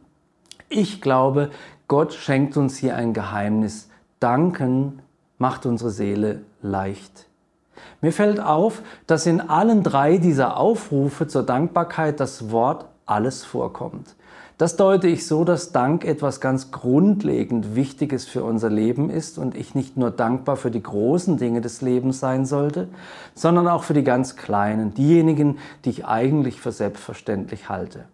Ich 0.70 1.02
glaube, 1.02 1.50
Gott 1.88 2.14
schenkt 2.14 2.58
uns 2.58 2.78
hier 2.78 2.96
ein 2.96 3.14
Geheimnis. 3.14 3.90
Danken 4.20 5.02
macht 5.38 5.66
unsere 5.66 5.92
Seele 5.92 6.42
leicht. 6.62 7.28
Mir 8.02 8.12
fällt 8.12 8.40
auf, 8.40 8.82
dass 9.06 9.26
in 9.26 9.42
allen 9.42 9.84
drei 9.84 10.18
dieser 10.18 10.58
Aufrufe 10.58 11.28
zur 11.28 11.44
Dankbarkeit 11.44 12.20
das 12.20 12.52
Wort 12.52 12.86
alles 13.06 13.46
vorkommt. 13.46 14.16
Das 14.58 14.76
deute 14.76 15.08
ich 15.08 15.28
so, 15.28 15.44
dass 15.44 15.72
Dank 15.72 16.04
etwas 16.04 16.42
ganz 16.42 16.72
grundlegend 16.72 17.76
Wichtiges 17.76 18.26
für 18.26 18.44
unser 18.44 18.72
Leben 18.72 19.12
ist 19.12 19.38
und 19.38 19.56
ich 19.56 19.76
nicht 19.76 19.98
nur 19.98 20.10
dankbar 20.10 20.56
für 20.56 20.72
die 20.72 20.82
großen 20.82 21.38
Dinge 21.38 21.62
des 21.62 21.82
Lebens 21.82 22.20
sein 22.20 22.48
sollte, 22.48 22.88
sondern 23.36 23.68
auch 23.68 23.84
für 23.84 23.94
die 23.94 24.04
ganz 24.04 24.36
kleinen, 24.36 24.96
diejenigen, 24.96 25.60
die 25.86 25.92
ich 25.92 26.06
eigentlich 26.08 26.60
für 26.60 26.72
selbstverständlich 26.72 27.70
halte. 27.70 28.06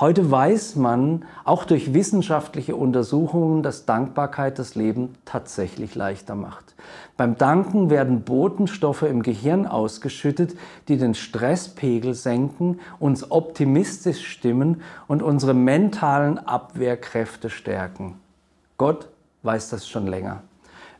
Heute 0.00 0.30
weiß 0.30 0.76
man 0.76 1.26
auch 1.44 1.64
durch 1.64 1.92
wissenschaftliche 1.92 2.76
Untersuchungen, 2.76 3.62
dass 3.62 3.84
Dankbarkeit 3.84 4.58
das 4.58 4.74
Leben 4.74 5.16
tatsächlich 5.26 5.94
leichter 5.94 6.34
macht. 6.34 6.74
Beim 7.18 7.36
Danken 7.36 7.90
werden 7.90 8.22
Botenstoffe 8.22 9.02
im 9.02 9.22
Gehirn 9.22 9.66
ausgeschüttet, 9.66 10.56
die 10.88 10.96
den 10.96 11.14
Stresspegel 11.14 12.14
senken, 12.14 12.80
uns 13.00 13.30
optimistisch 13.30 14.26
stimmen 14.26 14.80
und 15.08 15.22
unsere 15.22 15.52
mentalen 15.52 16.38
Abwehrkräfte 16.38 17.50
stärken. 17.50 18.18
Gott 18.78 19.08
weiß 19.42 19.68
das 19.68 19.86
schon 19.86 20.06
länger. 20.06 20.42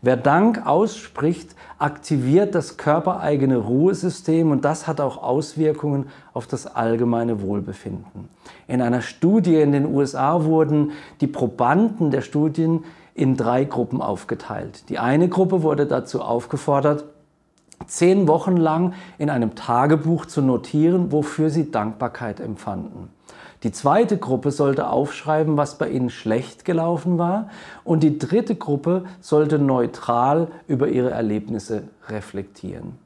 Wer 0.05 0.17
Dank 0.17 0.67
ausspricht, 0.67 1.55
aktiviert 1.79 2.57
das 2.57 2.77
körpereigene 2.77 3.57
Ruhesystem 3.57 4.51
und 4.51 4.65
das 4.65 4.89
hat 4.89 5.01
auch 5.01 5.23
Auswirkungen 5.23 6.07
auf 6.35 6.49
das 6.49 6.67
allgemeine 6.67 7.41
Wohlbefinden. 7.41 8.29
In 8.67 8.83
einer 8.83 9.01
Studie 9.01 9.61
in 9.61 9.71
den 9.71 9.87
USA 9.87 10.43
wurden 10.43 10.91
die 11.21 11.29
Probanden 11.29 12.11
der 12.11 12.23
Studien 12.23 12.85
in 13.15 13.37
drei 13.37 13.65
Gruppen 13.65 14.03
aufgeteilt. 14.03 14.89
Die 14.89 14.99
eine 14.99 15.29
Gruppe 15.29 15.63
wurde 15.63 15.87
dazu 15.87 16.21
aufgefordert, 16.21 17.05
zehn 17.87 18.27
Wochen 18.27 18.57
lang 18.57 18.95
in 19.19 19.31
einem 19.31 19.55
Tagebuch 19.55 20.27
zu 20.27 20.43
notieren, 20.43 21.13
wofür 21.13 21.49
sie 21.49 21.71
Dankbarkeit 21.71 22.41
empfanden. 22.41 23.09
Die 23.63 23.71
zweite 23.71 24.19
Gruppe 24.19 24.51
sollte 24.51 24.89
aufschreiben, 24.89 25.57
was 25.57 25.79
bei 25.79 25.89
ihnen 25.89 26.11
schlecht 26.11 26.65
gelaufen 26.65 27.19
war. 27.19 27.49
Und 27.85 28.03
die 28.03 28.19
dritte 28.19 28.57
Gruppe 28.57 29.05
sollte 29.21 29.59
neutral 29.59 30.49
über 30.67 30.89
ihre 30.89 31.11
Erlebnisse 31.11 31.85
reflektieren. 32.09 32.99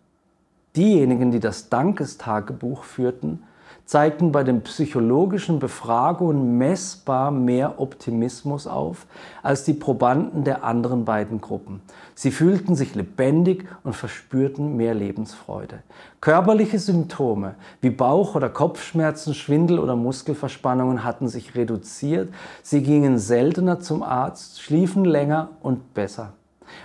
Diejenigen, 0.74 1.30
die 1.30 1.40
das 1.40 1.68
Dankestagebuch 1.68 2.84
führten, 2.84 3.42
zeigten 3.86 4.32
bei 4.32 4.42
den 4.42 4.62
psychologischen 4.62 5.60
Befragungen 5.60 6.58
messbar 6.58 7.30
mehr 7.30 7.80
Optimismus 7.80 8.66
auf 8.66 9.06
als 9.44 9.62
die 9.62 9.74
Probanden 9.74 10.42
der 10.42 10.64
anderen 10.64 11.04
beiden 11.04 11.40
Gruppen. 11.40 11.80
Sie 12.16 12.32
fühlten 12.32 12.74
sich 12.74 12.96
lebendig 12.96 13.64
und 13.84 13.94
verspürten 13.94 14.76
mehr 14.76 14.92
Lebensfreude. 14.92 15.78
Körperliche 16.20 16.80
Symptome 16.80 17.54
wie 17.80 17.90
Bauch- 17.90 18.34
oder 18.34 18.48
Kopfschmerzen, 18.48 19.34
Schwindel 19.34 19.78
oder 19.78 19.94
Muskelverspannungen 19.94 21.04
hatten 21.04 21.28
sich 21.28 21.54
reduziert. 21.54 22.34
Sie 22.64 22.82
gingen 22.82 23.18
seltener 23.18 23.78
zum 23.78 24.02
Arzt, 24.02 24.60
schliefen 24.60 25.04
länger 25.04 25.50
und 25.62 25.94
besser. 25.94 26.32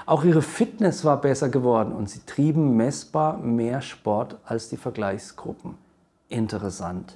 Auch 0.05 0.23
ihre 0.23 0.43
Fitness 0.43 1.03
war 1.03 1.19
besser 1.19 1.49
geworden 1.49 1.93
und 1.93 2.07
sie 2.07 2.21
trieben 2.27 2.77
messbar 2.77 3.39
mehr 3.39 3.81
Sport 3.81 4.37
als 4.45 4.69
die 4.69 4.77
Vergleichsgruppen 4.77 5.75
interessant. 6.31 7.15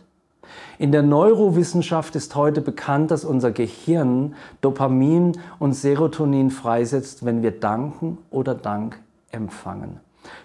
In 0.78 0.92
der 0.92 1.02
Neurowissenschaft 1.02 2.16
ist 2.16 2.36
heute 2.36 2.62
bekannt, 2.62 3.12
dass 3.12 3.26
unser 3.26 3.52
Gehirn 3.52 4.36
Dopamin 4.62 5.40
und 5.60 5.74
Serotonin 5.74 6.52
freisetzt, 6.52 7.26
wenn 7.26 7.42
wir 7.42 7.52
danken 7.52 8.18
oder 8.30 8.54
Dank 8.54 9.00
empfangen. 9.32 10.00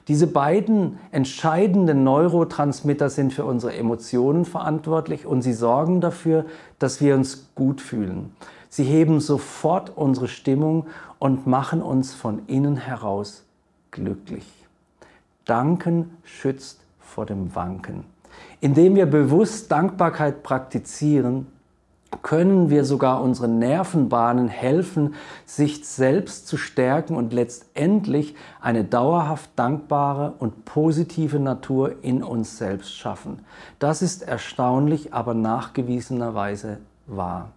Diese 0.08 0.26
beiden 0.26 0.98
entscheidenden 1.10 2.04
Neurotransmitter 2.04 3.08
sind 3.08 3.32
für 3.32 3.44
unsere 3.44 3.74
Emotionen 3.74 4.44
verantwortlich 4.44 5.26
und 5.26 5.42
sie 5.42 5.52
sorgen 5.52 6.00
dafür, 6.00 6.44
dass 6.78 7.00
wir 7.00 7.14
uns 7.14 7.50
gut 7.54 7.80
fühlen. 7.80 8.34
Sie 8.68 8.84
heben 8.84 9.20
sofort 9.20 9.96
unsere 9.96 10.28
Stimmung 10.28 10.86
und 11.18 11.46
machen 11.46 11.82
uns 11.82 12.14
von 12.14 12.42
innen 12.46 12.76
heraus 12.76 13.44
glücklich. 13.90 14.46
Danken 15.44 16.16
schützt 16.24 16.80
vor 17.00 17.26
dem 17.26 17.54
Wanken. 17.54 18.04
Indem 18.60 18.94
wir 18.96 19.06
bewusst 19.06 19.72
Dankbarkeit 19.72 20.42
praktizieren, 20.42 21.46
können 22.22 22.70
wir 22.70 22.84
sogar 22.84 23.22
unseren 23.22 23.58
Nervenbahnen 23.58 24.48
helfen, 24.48 25.14
sich 25.46 25.86
selbst 25.86 26.46
zu 26.48 26.56
stärken 26.56 27.14
und 27.16 27.32
letztendlich 27.32 28.34
eine 28.60 28.84
dauerhaft 28.84 29.50
dankbare 29.56 30.34
und 30.38 30.64
positive 30.64 31.38
Natur 31.38 32.02
in 32.02 32.22
uns 32.22 32.58
selbst 32.58 32.96
schaffen. 32.96 33.44
Das 33.78 34.02
ist 34.02 34.22
erstaunlich, 34.22 35.14
aber 35.14 35.34
nachgewiesenerweise 35.34 36.78
wahr. 37.06 37.52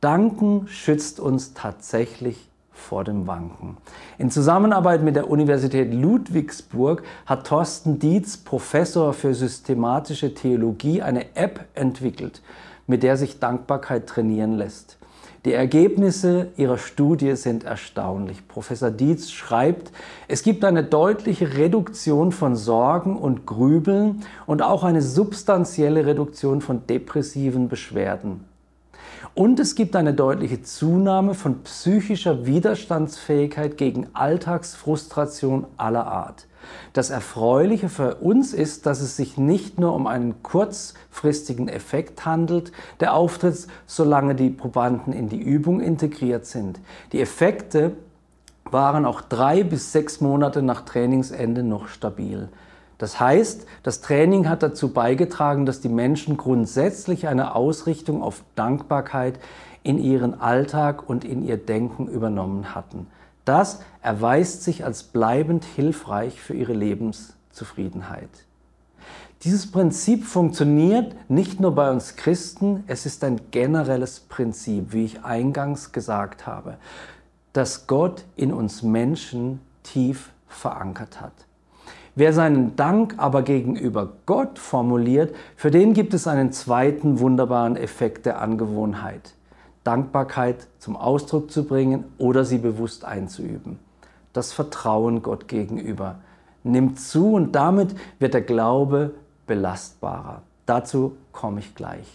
Danken 0.00 0.68
schützt 0.68 1.18
uns 1.18 1.54
tatsächlich 1.54 2.48
vor 2.74 3.04
dem 3.04 3.26
Wanken. 3.26 3.76
In 4.18 4.30
Zusammenarbeit 4.30 5.02
mit 5.02 5.16
der 5.16 5.30
Universität 5.30 5.94
Ludwigsburg 5.94 7.02
hat 7.24 7.46
Thorsten 7.46 7.98
Dietz, 7.98 8.36
Professor 8.36 9.12
für 9.12 9.34
systematische 9.34 10.34
Theologie, 10.34 11.00
eine 11.00 11.36
App 11.36 11.64
entwickelt, 11.74 12.42
mit 12.86 13.02
der 13.02 13.16
sich 13.16 13.38
Dankbarkeit 13.38 14.06
trainieren 14.06 14.58
lässt. 14.58 14.98
Die 15.44 15.52
Ergebnisse 15.52 16.48
ihrer 16.56 16.78
Studie 16.78 17.36
sind 17.36 17.64
erstaunlich. 17.64 18.48
Professor 18.48 18.90
Dietz 18.90 19.30
schreibt, 19.30 19.92
es 20.26 20.42
gibt 20.42 20.64
eine 20.64 20.82
deutliche 20.82 21.58
Reduktion 21.58 22.32
von 22.32 22.56
Sorgen 22.56 23.18
und 23.18 23.44
Grübeln 23.44 24.22
und 24.46 24.62
auch 24.62 24.84
eine 24.84 25.02
substanzielle 25.02 26.06
Reduktion 26.06 26.62
von 26.62 26.86
depressiven 26.86 27.68
Beschwerden. 27.68 28.44
Und 29.34 29.58
es 29.58 29.74
gibt 29.74 29.96
eine 29.96 30.14
deutliche 30.14 30.62
Zunahme 30.62 31.34
von 31.34 31.64
psychischer 31.64 32.46
Widerstandsfähigkeit 32.46 33.76
gegen 33.76 34.06
Alltagsfrustration 34.12 35.66
aller 35.76 36.06
Art. 36.06 36.46
Das 36.92 37.10
Erfreuliche 37.10 37.88
für 37.88 38.14
uns 38.16 38.54
ist, 38.54 38.86
dass 38.86 39.00
es 39.00 39.16
sich 39.16 39.36
nicht 39.36 39.80
nur 39.80 39.92
um 39.92 40.06
einen 40.06 40.40
kurzfristigen 40.44 41.66
Effekt 41.66 42.24
handelt, 42.24 42.70
der 43.00 43.14
auftritt, 43.14 43.66
solange 43.86 44.36
die 44.36 44.50
Probanden 44.50 45.12
in 45.12 45.28
die 45.28 45.42
Übung 45.42 45.80
integriert 45.80 46.46
sind. 46.46 46.78
Die 47.12 47.20
Effekte 47.20 47.96
waren 48.70 49.04
auch 49.04 49.20
drei 49.20 49.64
bis 49.64 49.90
sechs 49.90 50.20
Monate 50.20 50.62
nach 50.62 50.82
Trainingsende 50.82 51.64
noch 51.64 51.88
stabil. 51.88 52.48
Das 53.04 53.20
heißt, 53.20 53.66
das 53.82 54.00
Training 54.00 54.48
hat 54.48 54.62
dazu 54.62 54.94
beigetragen, 54.94 55.66
dass 55.66 55.82
die 55.82 55.90
Menschen 55.90 56.38
grundsätzlich 56.38 57.28
eine 57.28 57.54
Ausrichtung 57.54 58.22
auf 58.22 58.42
Dankbarkeit 58.54 59.38
in 59.82 59.98
ihren 59.98 60.40
Alltag 60.40 61.06
und 61.06 61.22
in 61.22 61.44
ihr 61.44 61.58
Denken 61.58 62.08
übernommen 62.08 62.74
hatten. 62.74 63.06
Das 63.44 63.82
erweist 64.00 64.62
sich 64.62 64.86
als 64.86 65.02
bleibend 65.02 65.66
hilfreich 65.66 66.40
für 66.40 66.54
ihre 66.54 66.72
Lebenszufriedenheit. 66.72 68.30
Dieses 69.42 69.70
Prinzip 69.70 70.24
funktioniert 70.24 71.14
nicht 71.28 71.60
nur 71.60 71.74
bei 71.74 71.90
uns 71.90 72.16
Christen, 72.16 72.84
es 72.86 73.04
ist 73.04 73.22
ein 73.22 73.38
generelles 73.50 74.20
Prinzip, 74.20 74.94
wie 74.94 75.04
ich 75.04 75.24
eingangs 75.24 75.92
gesagt 75.92 76.46
habe, 76.46 76.78
das 77.52 77.86
Gott 77.86 78.24
in 78.34 78.50
uns 78.50 78.82
Menschen 78.82 79.60
tief 79.82 80.30
verankert 80.48 81.20
hat. 81.20 81.34
Wer 82.16 82.32
seinen 82.32 82.76
Dank 82.76 83.14
aber 83.16 83.42
gegenüber 83.42 84.12
Gott 84.24 84.60
formuliert, 84.60 85.34
für 85.56 85.72
den 85.72 85.94
gibt 85.94 86.14
es 86.14 86.28
einen 86.28 86.52
zweiten 86.52 87.18
wunderbaren 87.18 87.76
Effekt 87.76 88.24
der 88.24 88.40
Angewohnheit. 88.40 89.34
Dankbarkeit 89.82 90.68
zum 90.78 90.96
Ausdruck 90.96 91.50
zu 91.50 91.64
bringen 91.64 92.04
oder 92.18 92.44
sie 92.44 92.58
bewusst 92.58 93.04
einzuüben. 93.04 93.80
Das 94.32 94.52
Vertrauen 94.52 95.22
Gott 95.22 95.48
gegenüber 95.48 96.16
nimmt 96.62 97.00
zu 97.00 97.34
und 97.34 97.52
damit 97.56 97.96
wird 98.20 98.34
der 98.34 98.42
Glaube 98.42 99.14
belastbarer. 99.48 100.42
Dazu 100.66 101.16
komme 101.32 101.60
ich 101.60 101.74
gleich. 101.74 102.06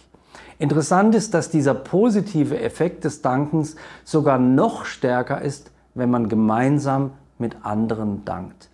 Interessant 0.58 1.14
ist, 1.14 1.34
dass 1.34 1.50
dieser 1.50 1.74
positive 1.74 2.58
Effekt 2.58 3.04
des 3.04 3.20
Dankens 3.20 3.76
sogar 4.04 4.38
noch 4.38 4.86
stärker 4.86 5.42
ist, 5.42 5.70
wenn 5.94 6.10
man 6.10 6.30
gemeinsam 6.30 7.12
mit 7.38 7.64
anderen 7.64 8.24
dankt. 8.24 8.69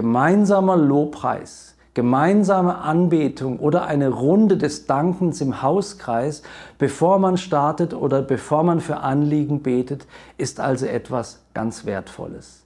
Gemeinsamer 0.00 0.78
Lobpreis, 0.78 1.74
gemeinsame 1.92 2.78
Anbetung 2.78 3.58
oder 3.58 3.84
eine 3.84 4.08
Runde 4.08 4.56
des 4.56 4.86
Dankens 4.86 5.42
im 5.42 5.60
Hauskreis, 5.60 6.42
bevor 6.78 7.18
man 7.18 7.36
startet 7.36 7.92
oder 7.92 8.22
bevor 8.22 8.62
man 8.62 8.80
für 8.80 9.00
Anliegen 9.00 9.60
betet, 9.60 10.06
ist 10.38 10.58
also 10.58 10.86
etwas 10.86 11.42
ganz 11.52 11.84
Wertvolles. 11.84 12.64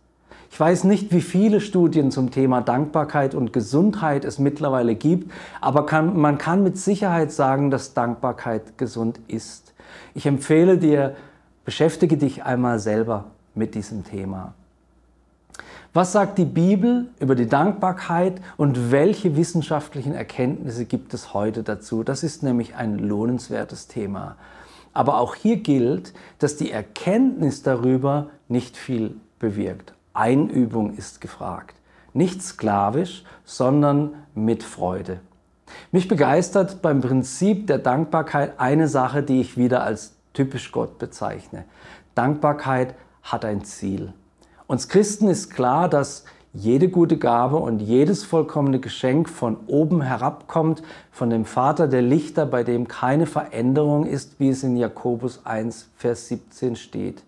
Ich 0.48 0.60
weiß 0.60 0.84
nicht, 0.84 1.10
wie 1.10 1.22
viele 1.22 1.60
Studien 1.60 2.12
zum 2.12 2.30
Thema 2.30 2.60
Dankbarkeit 2.60 3.34
und 3.34 3.52
Gesundheit 3.52 4.24
es 4.24 4.38
mittlerweile 4.38 4.94
gibt, 4.94 5.32
aber 5.60 5.86
kann, 5.86 6.16
man 6.16 6.38
kann 6.38 6.62
mit 6.62 6.78
Sicherheit 6.78 7.32
sagen, 7.32 7.72
dass 7.72 7.94
Dankbarkeit 7.94 8.78
gesund 8.78 9.18
ist. 9.26 9.74
Ich 10.14 10.26
empfehle 10.26 10.78
dir, 10.78 11.16
beschäftige 11.64 12.16
dich 12.16 12.44
einmal 12.44 12.78
selber 12.78 13.24
mit 13.56 13.74
diesem 13.74 14.04
Thema. 14.04 14.54
Was 15.96 16.10
sagt 16.10 16.38
die 16.38 16.44
Bibel 16.44 17.06
über 17.20 17.36
die 17.36 17.46
Dankbarkeit 17.46 18.40
und 18.56 18.90
welche 18.90 19.36
wissenschaftlichen 19.36 20.12
Erkenntnisse 20.12 20.86
gibt 20.86 21.14
es 21.14 21.32
heute 21.32 21.62
dazu? 21.62 22.02
Das 22.02 22.24
ist 22.24 22.42
nämlich 22.42 22.74
ein 22.74 22.98
lohnenswertes 22.98 23.86
Thema. 23.86 24.34
Aber 24.92 25.20
auch 25.20 25.36
hier 25.36 25.58
gilt, 25.58 26.12
dass 26.40 26.56
die 26.56 26.72
Erkenntnis 26.72 27.62
darüber 27.62 28.30
nicht 28.48 28.76
viel 28.76 29.14
bewirkt. 29.38 29.94
Einübung 30.14 30.96
ist 30.96 31.20
gefragt. 31.20 31.76
Nicht 32.12 32.42
sklavisch, 32.42 33.22
sondern 33.44 34.14
mit 34.34 34.64
Freude. 34.64 35.20
Mich 35.92 36.08
begeistert 36.08 36.82
beim 36.82 37.02
Prinzip 37.02 37.68
der 37.68 37.78
Dankbarkeit 37.78 38.58
eine 38.58 38.88
Sache, 38.88 39.22
die 39.22 39.40
ich 39.40 39.56
wieder 39.56 39.84
als 39.84 40.16
typisch 40.32 40.72
Gott 40.72 40.98
bezeichne. 40.98 41.66
Dankbarkeit 42.16 42.96
hat 43.22 43.44
ein 43.44 43.62
Ziel. 43.62 44.12
Uns 44.66 44.88
Christen 44.88 45.28
ist 45.28 45.50
klar, 45.50 45.90
dass 45.90 46.24
jede 46.54 46.88
gute 46.88 47.18
Gabe 47.18 47.56
und 47.56 47.80
jedes 47.80 48.24
vollkommene 48.24 48.78
Geschenk 48.78 49.28
von 49.28 49.58
oben 49.66 50.00
herabkommt, 50.00 50.82
von 51.10 51.28
dem 51.28 51.44
Vater 51.44 51.86
der 51.86 52.00
Lichter, 52.00 52.46
bei 52.46 52.64
dem 52.64 52.88
keine 52.88 53.26
Veränderung 53.26 54.06
ist, 54.06 54.40
wie 54.40 54.48
es 54.48 54.62
in 54.62 54.76
Jakobus 54.76 55.44
1, 55.44 55.90
Vers 55.96 56.28
17 56.28 56.76
steht. 56.76 57.24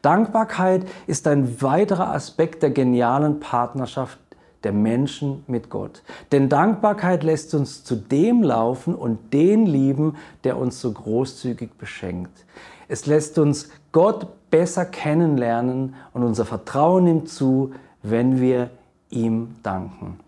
Dankbarkeit 0.00 0.86
ist 1.06 1.26
ein 1.26 1.60
weiterer 1.60 2.14
Aspekt 2.14 2.62
der 2.62 2.70
genialen 2.70 3.40
Partnerschaft 3.40 4.18
der 4.64 4.72
Menschen 4.72 5.44
mit 5.46 5.68
Gott. 5.68 6.02
Denn 6.32 6.48
Dankbarkeit 6.48 7.24
lässt 7.24 7.54
uns 7.54 7.84
zu 7.84 7.94
dem 7.94 8.42
laufen 8.42 8.94
und 8.94 9.32
den 9.34 9.66
lieben, 9.66 10.16
der 10.44 10.56
uns 10.56 10.80
so 10.80 10.92
großzügig 10.92 11.74
beschenkt. 11.74 12.46
Es 12.88 13.04
lässt 13.06 13.38
uns 13.38 13.68
Gott 13.92 14.28
besser 14.50 14.84
kennenlernen 14.84 15.94
und 16.12 16.22
unser 16.22 16.44
Vertrauen 16.44 17.04
nimmt 17.04 17.28
zu, 17.28 17.72
wenn 18.02 18.40
wir 18.40 18.70
ihm 19.10 19.56
danken. 19.62 20.20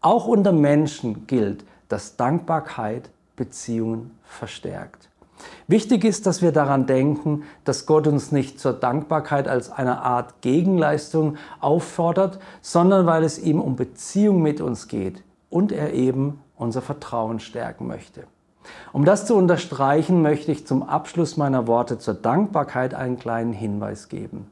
Auch 0.00 0.26
unter 0.26 0.52
Menschen 0.52 1.26
gilt, 1.26 1.64
dass 1.88 2.16
Dankbarkeit 2.16 3.10
Beziehungen 3.36 4.18
verstärkt. 4.24 5.08
Wichtig 5.66 6.04
ist, 6.04 6.26
dass 6.26 6.42
wir 6.42 6.52
daran 6.52 6.86
denken, 6.86 7.44
dass 7.64 7.86
Gott 7.86 8.06
uns 8.06 8.32
nicht 8.32 8.60
zur 8.60 8.72
Dankbarkeit 8.72 9.48
als 9.48 9.70
eine 9.70 10.02
Art 10.02 10.40
Gegenleistung 10.40 11.36
auffordert, 11.60 12.38
sondern 12.60 13.06
weil 13.06 13.24
es 13.24 13.38
ihm 13.38 13.60
um 13.60 13.76
Beziehung 13.76 14.42
mit 14.42 14.60
uns 14.60 14.88
geht 14.88 15.22
und 15.50 15.72
er 15.72 15.92
eben 15.92 16.40
unser 16.56 16.82
Vertrauen 16.82 17.40
stärken 17.40 17.86
möchte. 17.86 18.24
Um 18.92 19.04
das 19.04 19.26
zu 19.26 19.34
unterstreichen, 19.34 20.22
möchte 20.22 20.52
ich 20.52 20.66
zum 20.66 20.82
Abschluss 20.82 21.36
meiner 21.36 21.66
Worte 21.66 21.98
zur 21.98 22.14
Dankbarkeit 22.14 22.94
einen 22.94 23.18
kleinen 23.18 23.52
Hinweis 23.52 24.08
geben. 24.08 24.46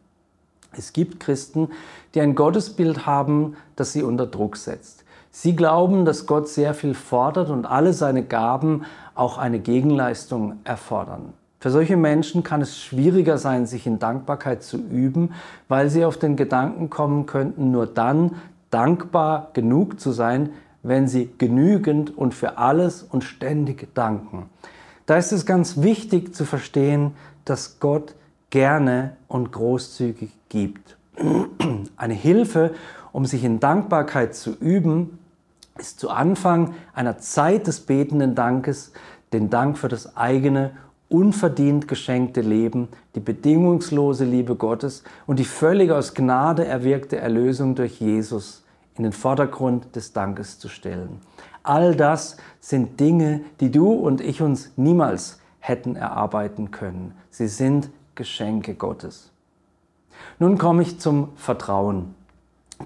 Es 0.77 0.93
gibt 0.93 1.21
Christen, 1.21 1.69
die 2.15 2.21
ein 2.21 2.35
Gottesbild 2.35 3.07
haben, 3.07 3.57
das 3.77 3.93
sie 3.93 4.03
unter 4.03 4.27
Druck 4.27 4.57
setzt. 4.57 5.05
Sie 5.33 5.55
glauben, 5.55 6.05
dass 6.05 6.27
Gott 6.27 6.49
sehr 6.49 6.75
viel 6.75 6.95
fordert 6.95 7.51
und 7.51 7.65
alle 7.67 7.93
seine 7.93 8.25
Gaben 8.25 8.85
auch 9.15 9.39
eine 9.39 9.61
Gegenleistung 9.61 10.55
erfordern. 10.65 11.33
Für 11.61 11.71
solche 11.71 11.97
Menschen 11.97 12.43
kann 12.43 12.63
es 12.63 12.79
schwieriger 12.79 13.37
sein, 13.37 13.67
sich 13.67 13.87
in 13.87 13.99
Dankbarkeit 13.99 14.63
zu 14.63 14.79
üben, 14.79 15.35
weil 15.69 15.91
sie 15.91 16.05
auf 16.05 16.17
den 16.17 16.37
Gedanken 16.37 16.89
kommen 16.89 17.27
könnten, 17.27 17.71
nur 17.71 17.87
dann 17.87 18.37
dankbar 18.71 19.51
genug 19.53 20.01
zu 20.01 20.13
sein, 20.13 20.51
wenn 20.83 21.09
sie 21.09 21.31
genügend 21.39 22.17
und 22.17 22.35
für 22.35 22.59
alles 22.59 23.03
und 23.03 23.25
ständig 23.25 23.95
danken. 23.95 24.49
Da 25.07 25.17
ist 25.17 25.33
es 25.33 25.45
ganz 25.47 25.83
wichtig 25.83 26.35
zu 26.35 26.45
verstehen, 26.45 27.13
dass 27.45 27.81
Gott 27.81 28.15
gerne 28.51 29.17
und 29.29 29.53
großzügig 29.53 30.31
gibt. 30.49 30.97
Eine 31.97 32.15
Hilfe, 32.15 32.75
um 33.13 33.27
sich 33.27 33.45
in 33.45 33.61
Dankbarkeit 33.61 34.35
zu 34.35 34.57
üben, 34.57 35.19
ist 35.77 35.99
zu 35.99 36.11
Anfang 36.11 36.75
einer 36.93 37.19
Zeit 37.19 37.67
des 37.67 37.81
betenden 37.81 38.35
Dankes 38.35 38.93
den 39.33 39.51
Dank 39.51 39.79
für 39.79 39.89
das 39.89 40.17
eigene, 40.17 40.73
unverdient 41.09 41.89
geschenkte 41.89 42.41
Leben, 42.41 42.89
die 43.15 43.21
bedingungslose 43.21 44.25
Liebe 44.25 44.55
Gottes 44.55 45.03
und 45.27 45.39
die 45.39 45.45
völlig 45.45 45.91
aus 45.91 46.15
Gnade 46.15 46.65
erwirkte 46.65 47.17
Erlösung 47.17 47.75
durch 47.75 48.01
Jesus 48.01 48.60
in 48.97 49.05
den 49.05 49.13
Vordergrund 49.13 49.95
des 49.97 50.13
Dankes 50.13 50.59
zu 50.59 50.69
stellen. 50.69 51.21
All 51.63 51.95
das 51.95 52.37
sind 52.61 53.01
Dinge, 53.01 53.43
die 53.61 53.71
du 53.71 53.93
und 53.93 54.21
ich 54.21 54.43
uns 54.43 54.73
niemals 54.77 55.41
hätten 55.59 55.97
erarbeiten 55.97 56.71
können. 56.71 57.15
Sie 57.31 57.49
sind 57.49 57.91
Geschenke 58.15 58.75
Gottes. 58.75 59.31
Nun 60.39 60.59
komme 60.59 60.83
ich 60.83 60.99
zum 60.99 61.31
Vertrauen. 61.37 62.15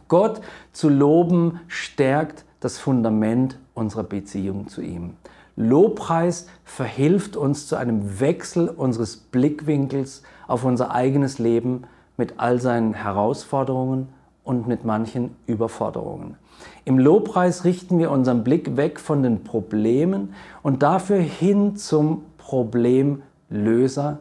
Gott 0.08 0.40
zu 0.72 0.88
loben 0.88 1.60
stärkt 1.68 2.44
das 2.60 2.78
Fundament 2.78 3.58
unserer 3.74 4.04
Beziehung 4.04 4.68
zu 4.68 4.80
ihm. 4.80 5.16
Lobpreis 5.56 6.48
verhilft 6.64 7.36
uns 7.36 7.68
zu 7.68 7.76
einem 7.76 8.18
Wechsel 8.18 8.68
unseres 8.68 9.16
Blickwinkels 9.16 10.22
auf 10.48 10.64
unser 10.64 10.90
eigenes 10.92 11.38
Leben 11.38 11.84
mit 12.16 12.40
all 12.40 12.60
seinen 12.60 12.94
Herausforderungen 12.94 14.08
und 14.44 14.68
mit 14.68 14.84
manchen 14.84 15.34
Überforderungen. 15.46 16.36
Im 16.84 16.98
Lobpreis 16.98 17.64
richten 17.64 17.98
wir 17.98 18.10
unseren 18.10 18.44
Blick 18.44 18.76
weg 18.76 19.00
von 19.00 19.22
den 19.22 19.42
Problemen 19.42 20.34
und 20.62 20.82
dafür 20.82 21.18
hin 21.18 21.76
zum 21.76 22.22
Problemlöser 22.38 24.18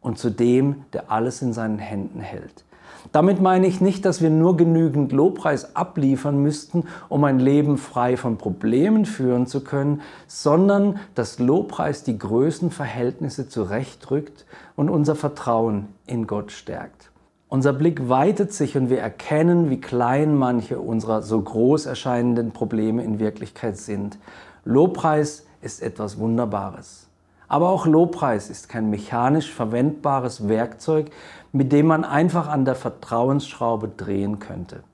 und 0.00 0.18
zu 0.18 0.30
dem, 0.30 0.84
der 0.92 1.10
alles 1.10 1.40
in 1.40 1.52
seinen 1.52 1.78
Händen 1.78 2.20
hält. 2.20 2.64
Damit 3.12 3.40
meine 3.40 3.66
ich 3.66 3.80
nicht, 3.80 4.04
dass 4.04 4.20
wir 4.20 4.30
nur 4.30 4.56
genügend 4.56 5.12
Lobpreis 5.12 5.74
abliefern 5.74 6.42
müssten, 6.42 6.84
um 7.08 7.24
ein 7.24 7.38
Leben 7.38 7.78
frei 7.78 8.16
von 8.16 8.36
Problemen 8.36 9.06
führen 9.06 9.46
zu 9.46 9.64
können, 9.64 10.02
sondern 10.26 10.98
dass 11.14 11.38
Lobpreis 11.38 12.02
die 12.02 12.18
Größenverhältnisse 12.18 13.48
zurechtrückt 13.48 14.44
und 14.76 14.90
unser 14.90 15.16
Vertrauen 15.16 15.88
in 16.06 16.26
Gott 16.26 16.52
stärkt. 16.52 17.09
Unser 17.50 17.72
Blick 17.72 18.08
weitet 18.08 18.52
sich 18.52 18.76
und 18.76 18.90
wir 18.90 19.00
erkennen, 19.00 19.70
wie 19.70 19.80
klein 19.80 20.36
manche 20.36 20.78
unserer 20.78 21.20
so 21.20 21.42
groß 21.42 21.86
erscheinenden 21.86 22.52
Probleme 22.52 23.02
in 23.02 23.18
Wirklichkeit 23.18 23.76
sind. 23.76 24.18
Lobpreis 24.64 25.46
ist 25.60 25.82
etwas 25.82 26.16
Wunderbares. 26.16 27.08
Aber 27.48 27.70
auch 27.70 27.86
Lobpreis 27.86 28.50
ist 28.50 28.68
kein 28.68 28.88
mechanisch 28.88 29.52
verwendbares 29.52 30.46
Werkzeug, 30.46 31.10
mit 31.50 31.72
dem 31.72 31.88
man 31.88 32.04
einfach 32.04 32.46
an 32.46 32.64
der 32.64 32.76
Vertrauensschraube 32.76 33.88
drehen 33.88 34.38
könnte. 34.38 34.84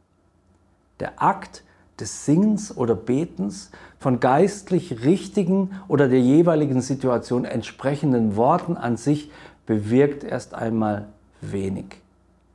Der 0.98 1.22
Akt 1.22 1.62
des 2.00 2.24
Singens 2.24 2.74
oder 2.74 2.94
Betens 2.94 3.70
von 3.98 4.18
geistlich 4.18 5.04
richtigen 5.04 5.72
oder 5.88 6.08
der 6.08 6.22
jeweiligen 6.22 6.80
Situation 6.80 7.44
entsprechenden 7.44 8.34
Worten 8.34 8.78
an 8.78 8.96
sich 8.96 9.30
bewirkt 9.66 10.24
erst 10.24 10.54
einmal 10.54 11.08
wenig. 11.42 12.00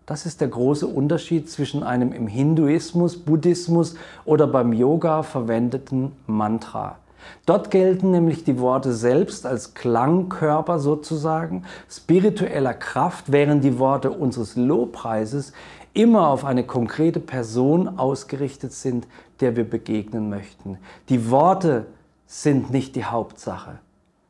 Das 0.06 0.26
ist 0.26 0.42
der 0.42 0.48
große 0.48 0.88
Unterschied 0.88 1.50
zwischen 1.50 1.84
einem 1.84 2.12
im 2.12 2.28
Hinduismus, 2.28 3.18
Buddhismus 3.18 3.96
oder 4.26 4.48
beim 4.48 4.74
Yoga 4.74 5.24
verwendeten 5.24 6.12
Mantra. 6.28 6.98
Dort 7.46 7.72
gelten 7.72 8.12
nämlich 8.12 8.44
die 8.44 8.60
Worte 8.60 8.94
selbst 8.94 9.46
als 9.46 9.74
Klangkörper 9.74 10.80
sozusagen, 10.80 11.66
spiritueller 11.90 12.74
Kraft, 12.74 13.32
während 13.32 13.64
die 13.64 13.78
Worte 13.80 14.12
unseres 14.12 14.56
Lobpreises 14.56 15.54
immer 15.94 16.28
auf 16.28 16.46
eine 16.46 16.64
konkrete 16.64 17.20
Person 17.20 18.00
ausgerichtet 18.00 18.74
sind, 18.74 19.08
der 19.40 19.56
wir 19.56 19.70
begegnen 19.70 20.30
möchten. 20.30 20.78
Die 21.10 21.30
Worte 21.30 21.86
sind 22.26 22.72
nicht 22.72 22.96
die 22.96 23.06
Hauptsache. 23.06 23.80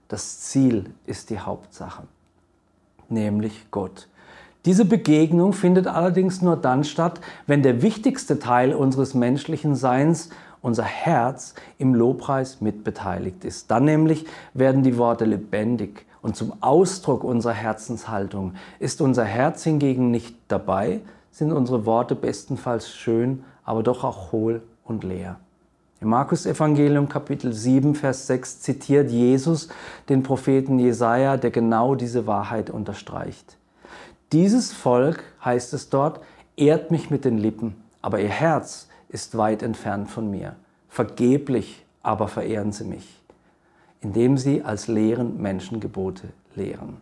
Das 0.08 0.42
Ziel 0.42 0.94
ist 1.06 1.30
die 1.30 1.40
Hauptsache, 1.40 2.04
nämlich 3.10 3.68
Gott. 3.72 4.08
Diese 4.66 4.86
Begegnung 4.86 5.54
findet 5.54 5.88
allerdings 5.88 6.44
nur 6.44 6.56
dann 6.56 6.84
statt, 6.84 7.20
wenn 7.48 7.64
der 7.64 7.82
wichtigste 7.82 8.38
Teil 8.38 8.76
unseres 8.76 9.16
menschlichen 9.16 9.76
Seins 9.76 10.30
unser 10.62 10.84
Herz 10.84 11.56
im 11.80 11.96
Lobpreis 11.96 12.62
mitbeteiligt 12.62 13.44
ist. 13.44 13.72
Dann 13.72 13.86
nämlich 13.86 14.26
werden 14.54 14.84
die 14.84 14.98
Worte 14.98 15.26
lebendig 15.26 16.06
und 16.22 16.36
zum 16.36 16.54
Ausdruck 16.62 17.24
unserer 17.24 17.54
Herzenshaltung. 17.54 18.54
Ist 18.78 19.02
unser 19.02 19.26
Herz 19.26 19.64
hingegen 19.64 20.12
nicht 20.12 20.36
dabei, 20.48 21.02
sind 21.32 21.52
unsere 21.52 21.88
Worte 21.88 22.14
bestenfalls 22.14 22.92
schön, 22.92 23.44
aber 23.64 23.82
doch 23.82 24.04
auch 24.04 24.32
hohl 24.32 24.62
und 24.84 25.04
leer. 25.04 25.40
Im 26.02 26.10
Markus 26.10 26.46
Evangelium 26.46 27.10
Kapitel 27.10 27.54
7 27.54 27.96
Vers 27.96 28.28
6 28.28 28.62
zitiert 28.62 29.10
Jesus 29.10 29.70
den 30.10 30.24
Propheten 30.24 30.78
Jesaja, 30.80 31.38
der 31.38 31.52
genau 31.52 31.96
diese 31.96 32.28
Wahrheit 32.28 32.70
unterstreicht. 32.70 33.58
Dieses 34.32 34.72
Volk, 34.72 35.24
heißt 35.44 35.74
es 35.74 35.90
dort, 35.90 36.22
ehrt 36.56 36.92
mich 36.92 37.10
mit 37.10 37.26
den 37.26 37.38
Lippen, 37.38 37.76
aber 38.02 38.20
ihr 38.20 38.30
Herz 38.30 38.88
ist 39.10 39.38
weit 39.38 39.62
entfernt 39.64 40.10
von 40.10 40.32
mir. 40.32 40.56
Vergeblich 40.90 41.86
aber 42.04 42.28
verehren 42.28 42.72
sie 42.72 42.86
mich 42.86 43.22
indem 44.02 44.38
sie 44.38 44.64
als 44.64 44.88
lehren 44.88 45.42
Menschengebote 45.42 46.30
lehren. 46.56 46.98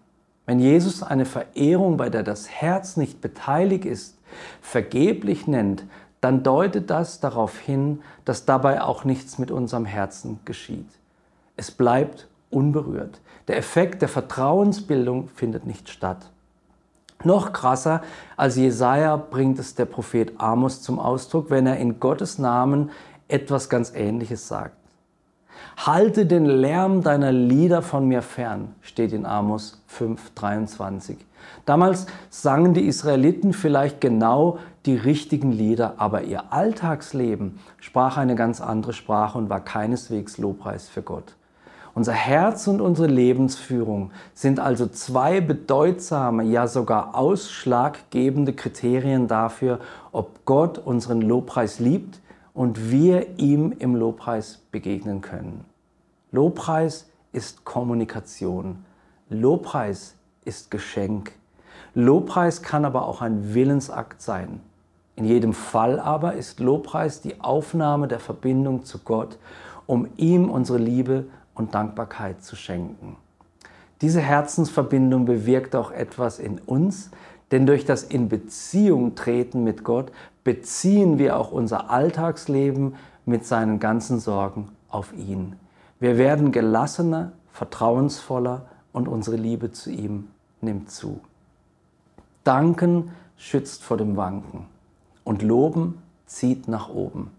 Wenn 0.45 0.59
Jesus 0.59 1.01
eine 1.01 1.25
Verehrung, 1.25 1.97
bei 1.97 2.09
der 2.09 2.23
das 2.23 2.49
Herz 2.49 2.97
nicht 2.97 3.21
beteiligt 3.21 3.85
ist, 3.85 4.17
vergeblich 4.61 5.47
nennt, 5.47 5.85
dann 6.21 6.43
deutet 6.43 6.89
das 6.89 7.19
darauf 7.19 7.57
hin, 7.57 8.01
dass 8.25 8.45
dabei 8.45 8.81
auch 8.81 9.05
nichts 9.05 9.37
mit 9.37 9.51
unserem 9.51 9.85
Herzen 9.85 10.39
geschieht. 10.43 10.89
Es 11.55 11.71
bleibt 11.71 12.27
unberührt. 12.49 13.21
Der 13.47 13.57
Effekt 13.57 14.01
der 14.01 14.09
Vertrauensbildung 14.09 15.29
findet 15.29 15.65
nicht 15.65 15.89
statt. 15.89 16.29
Noch 17.23 17.51
krasser 17.51 18.01
als 18.37 18.55
Jesaja 18.55 19.17
bringt 19.17 19.59
es 19.59 19.75
der 19.75 19.85
Prophet 19.85 20.33
Amos 20.37 20.81
zum 20.81 20.99
Ausdruck, 20.99 21.49
wenn 21.49 21.67
er 21.67 21.77
in 21.77 21.99
Gottes 21.99 22.39
Namen 22.39 22.91
etwas 23.27 23.67
ganz 23.67 23.91
Ähnliches 23.93 24.47
sagt. 24.47 24.75
Halte 25.77 26.25
den 26.25 26.45
Lärm 26.45 27.03
deiner 27.03 27.33
Lieder 27.33 27.81
von 27.81 28.07
mir 28.07 28.21
fern, 28.21 28.75
steht 28.81 29.11
in 29.11 29.25
Amos 29.25 29.81
5,23. 29.89 31.17
Damals 31.65 32.05
sangen 32.29 32.73
die 32.73 32.87
Israeliten 32.87 33.53
vielleicht 33.53 33.99
genau 33.99 34.59
die 34.85 34.95
richtigen 34.95 35.51
Lieder, 35.51 35.95
aber 35.97 36.23
ihr 36.23 36.53
Alltagsleben 36.53 37.59
sprach 37.79 38.17
eine 38.17 38.35
ganz 38.35 38.61
andere 38.61 38.93
Sprache 38.93 39.37
und 39.37 39.49
war 39.49 39.59
keineswegs 39.59 40.37
Lobpreis 40.37 40.87
für 40.87 41.01
Gott. 41.01 41.35
Unser 41.99 42.13
Herz 42.13 42.65
und 42.67 42.79
unsere 42.79 43.09
Lebensführung 43.09 44.11
sind 44.33 44.61
also 44.61 44.87
zwei 44.87 45.41
bedeutsame, 45.41 46.43
ja 46.43 46.65
sogar 46.65 47.13
ausschlaggebende 47.13 48.53
Kriterien 48.53 49.27
dafür, 49.27 49.79
ob 50.13 50.45
Gott 50.45 50.77
unseren 50.77 51.19
Lobpreis 51.21 51.79
liebt 51.79 52.21
und 52.53 52.89
wir 52.89 53.37
ihm 53.37 53.75
im 53.77 53.97
Lobpreis 53.97 54.61
begegnen 54.71 55.19
können. 55.19 55.65
Lobpreis 56.31 57.09
ist 57.33 57.65
Kommunikation. 57.65 58.85
Lobpreis 59.29 60.15
ist 60.45 60.71
Geschenk. 60.71 61.33
Lobpreis 61.95 62.61
kann 62.61 62.85
aber 62.85 63.09
auch 63.09 63.21
ein 63.21 63.53
Willensakt 63.53 64.21
sein. 64.21 64.61
In 65.17 65.25
jedem 65.25 65.51
Fall 65.51 65.99
aber 65.99 66.35
ist 66.35 66.61
Lobpreis 66.61 67.19
die 67.19 67.41
Aufnahme 67.41 68.07
der 68.07 68.21
Verbindung 68.21 68.85
zu 68.85 68.99
Gott, 68.99 69.37
um 69.85 70.07
ihm 70.15 70.49
unsere 70.49 70.77
Liebe 70.77 71.25
und 71.59 71.75
Dankbarkeit 71.75 72.41
zu 72.41 72.55
schenken. 72.55 73.17
Diese 74.01 74.21
Herzensverbindung 74.21 75.25
bewirkt 75.25 75.75
auch 75.75 75.91
etwas 75.91 76.39
in 76.39 76.57
uns, 76.59 77.11
denn 77.51 77.65
durch 77.65 77.85
das 77.85 78.03
in 78.03 78.29
Beziehung 78.29 79.15
treten 79.15 79.63
mit 79.63 79.83
Gott 79.83 80.11
beziehen 80.43 81.19
wir 81.19 81.37
auch 81.37 81.51
unser 81.51 81.89
Alltagsleben 81.89 82.95
mit 83.25 83.45
seinen 83.45 83.79
ganzen 83.79 84.19
Sorgen 84.19 84.69
auf 84.87 85.13
ihn. 85.13 85.57
Wir 85.99 86.17
werden 86.17 86.51
gelassener, 86.51 87.33
vertrauensvoller 87.51 88.65
und 88.93 89.07
unsere 89.07 89.35
Liebe 89.35 89.71
zu 89.71 89.91
ihm 89.91 90.29
nimmt 90.61 90.89
zu. 90.89 91.19
Danken 92.45 93.11
schützt 93.37 93.83
vor 93.83 93.97
dem 93.97 94.15
Wanken 94.15 94.65
und 95.25 95.41
Loben 95.41 96.01
zieht 96.25 96.67
nach 96.67 96.89
oben. 96.89 97.31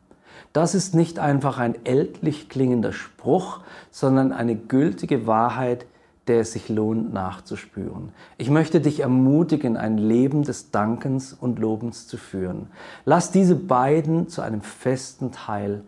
Das 0.52 0.74
ist 0.74 0.94
nicht 0.94 1.18
einfach 1.18 1.58
ein 1.58 1.84
ältlich 1.84 2.48
klingender 2.48 2.92
Spruch, 2.92 3.60
sondern 3.90 4.32
eine 4.32 4.56
gültige 4.56 5.26
Wahrheit, 5.26 5.86
der 6.26 6.40
es 6.40 6.52
sich 6.52 6.68
lohnt 6.68 7.12
nachzuspüren. 7.12 8.12
Ich 8.36 8.50
möchte 8.50 8.80
dich 8.80 9.00
ermutigen, 9.00 9.76
ein 9.76 9.98
Leben 9.98 10.42
des 10.42 10.70
Dankens 10.70 11.32
und 11.32 11.58
Lobens 11.58 12.06
zu 12.06 12.16
führen. 12.16 12.68
Lass 13.04 13.30
diese 13.30 13.56
beiden 13.56 14.28
zu 14.28 14.42
einem 14.42 14.62
festen 14.62 15.32
Teil 15.32 15.82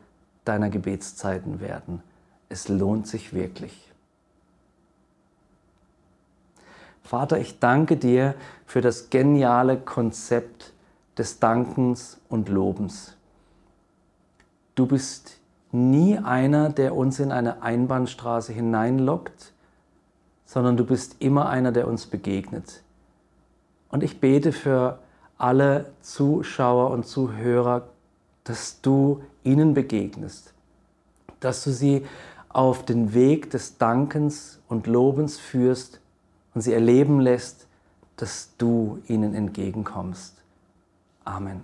deiner 0.44 0.70
Gebetszeiten 0.70 1.61
werden. 1.61 2.03
Es 2.48 2.68
lohnt 2.68 3.07
sich 3.07 3.35
wirklich. 3.35 3.92
Vater, 7.03 7.38
ich 7.38 7.59
danke 7.59 7.96
dir 7.96 8.35
für 8.66 8.81
das 8.81 9.11
geniale 9.11 9.77
Konzept 9.77 10.72
des 11.18 11.40
Dankens 11.40 12.18
und 12.29 12.48
Lobens. 12.48 13.16
Du 14.74 14.87
bist 14.87 15.38
nie 15.70 16.18
einer, 16.18 16.70
der 16.70 16.94
uns 16.94 17.18
in 17.18 17.32
eine 17.32 17.62
Einbahnstraße 17.62 18.52
hineinlockt, 18.52 19.52
sondern 20.44 20.76
du 20.76 20.85
bist 20.85 21.16
immer 21.18 21.48
einer, 21.48 21.72
der 21.72 21.88
uns 21.88 22.06
begegnet. 22.06 22.82
Und 23.90 24.02
ich 24.02 24.20
bete 24.20 24.52
für 24.52 24.98
alle 25.38 25.92
Zuschauer 26.00 26.90
und 26.90 27.06
Zuhörer, 27.06 27.88
dass 28.44 28.80
du 28.80 29.22
ihnen 29.44 29.74
begegnest, 29.74 30.52
dass 31.40 31.64
du 31.64 31.70
sie 31.70 32.06
auf 32.48 32.85
den 32.85 33.14
Weg 33.14 33.50
des 33.50 33.78
Dankens 33.78 34.61
und 34.68 34.87
Lobens 34.87 35.38
führst 35.38 36.00
und 36.54 36.61
sie 36.61 36.72
erleben 36.72 37.20
lässt, 37.20 37.66
dass 38.16 38.50
du 38.58 39.00
ihnen 39.08 39.35
entgegenkommst. 39.35 40.37
Amen. 41.24 41.62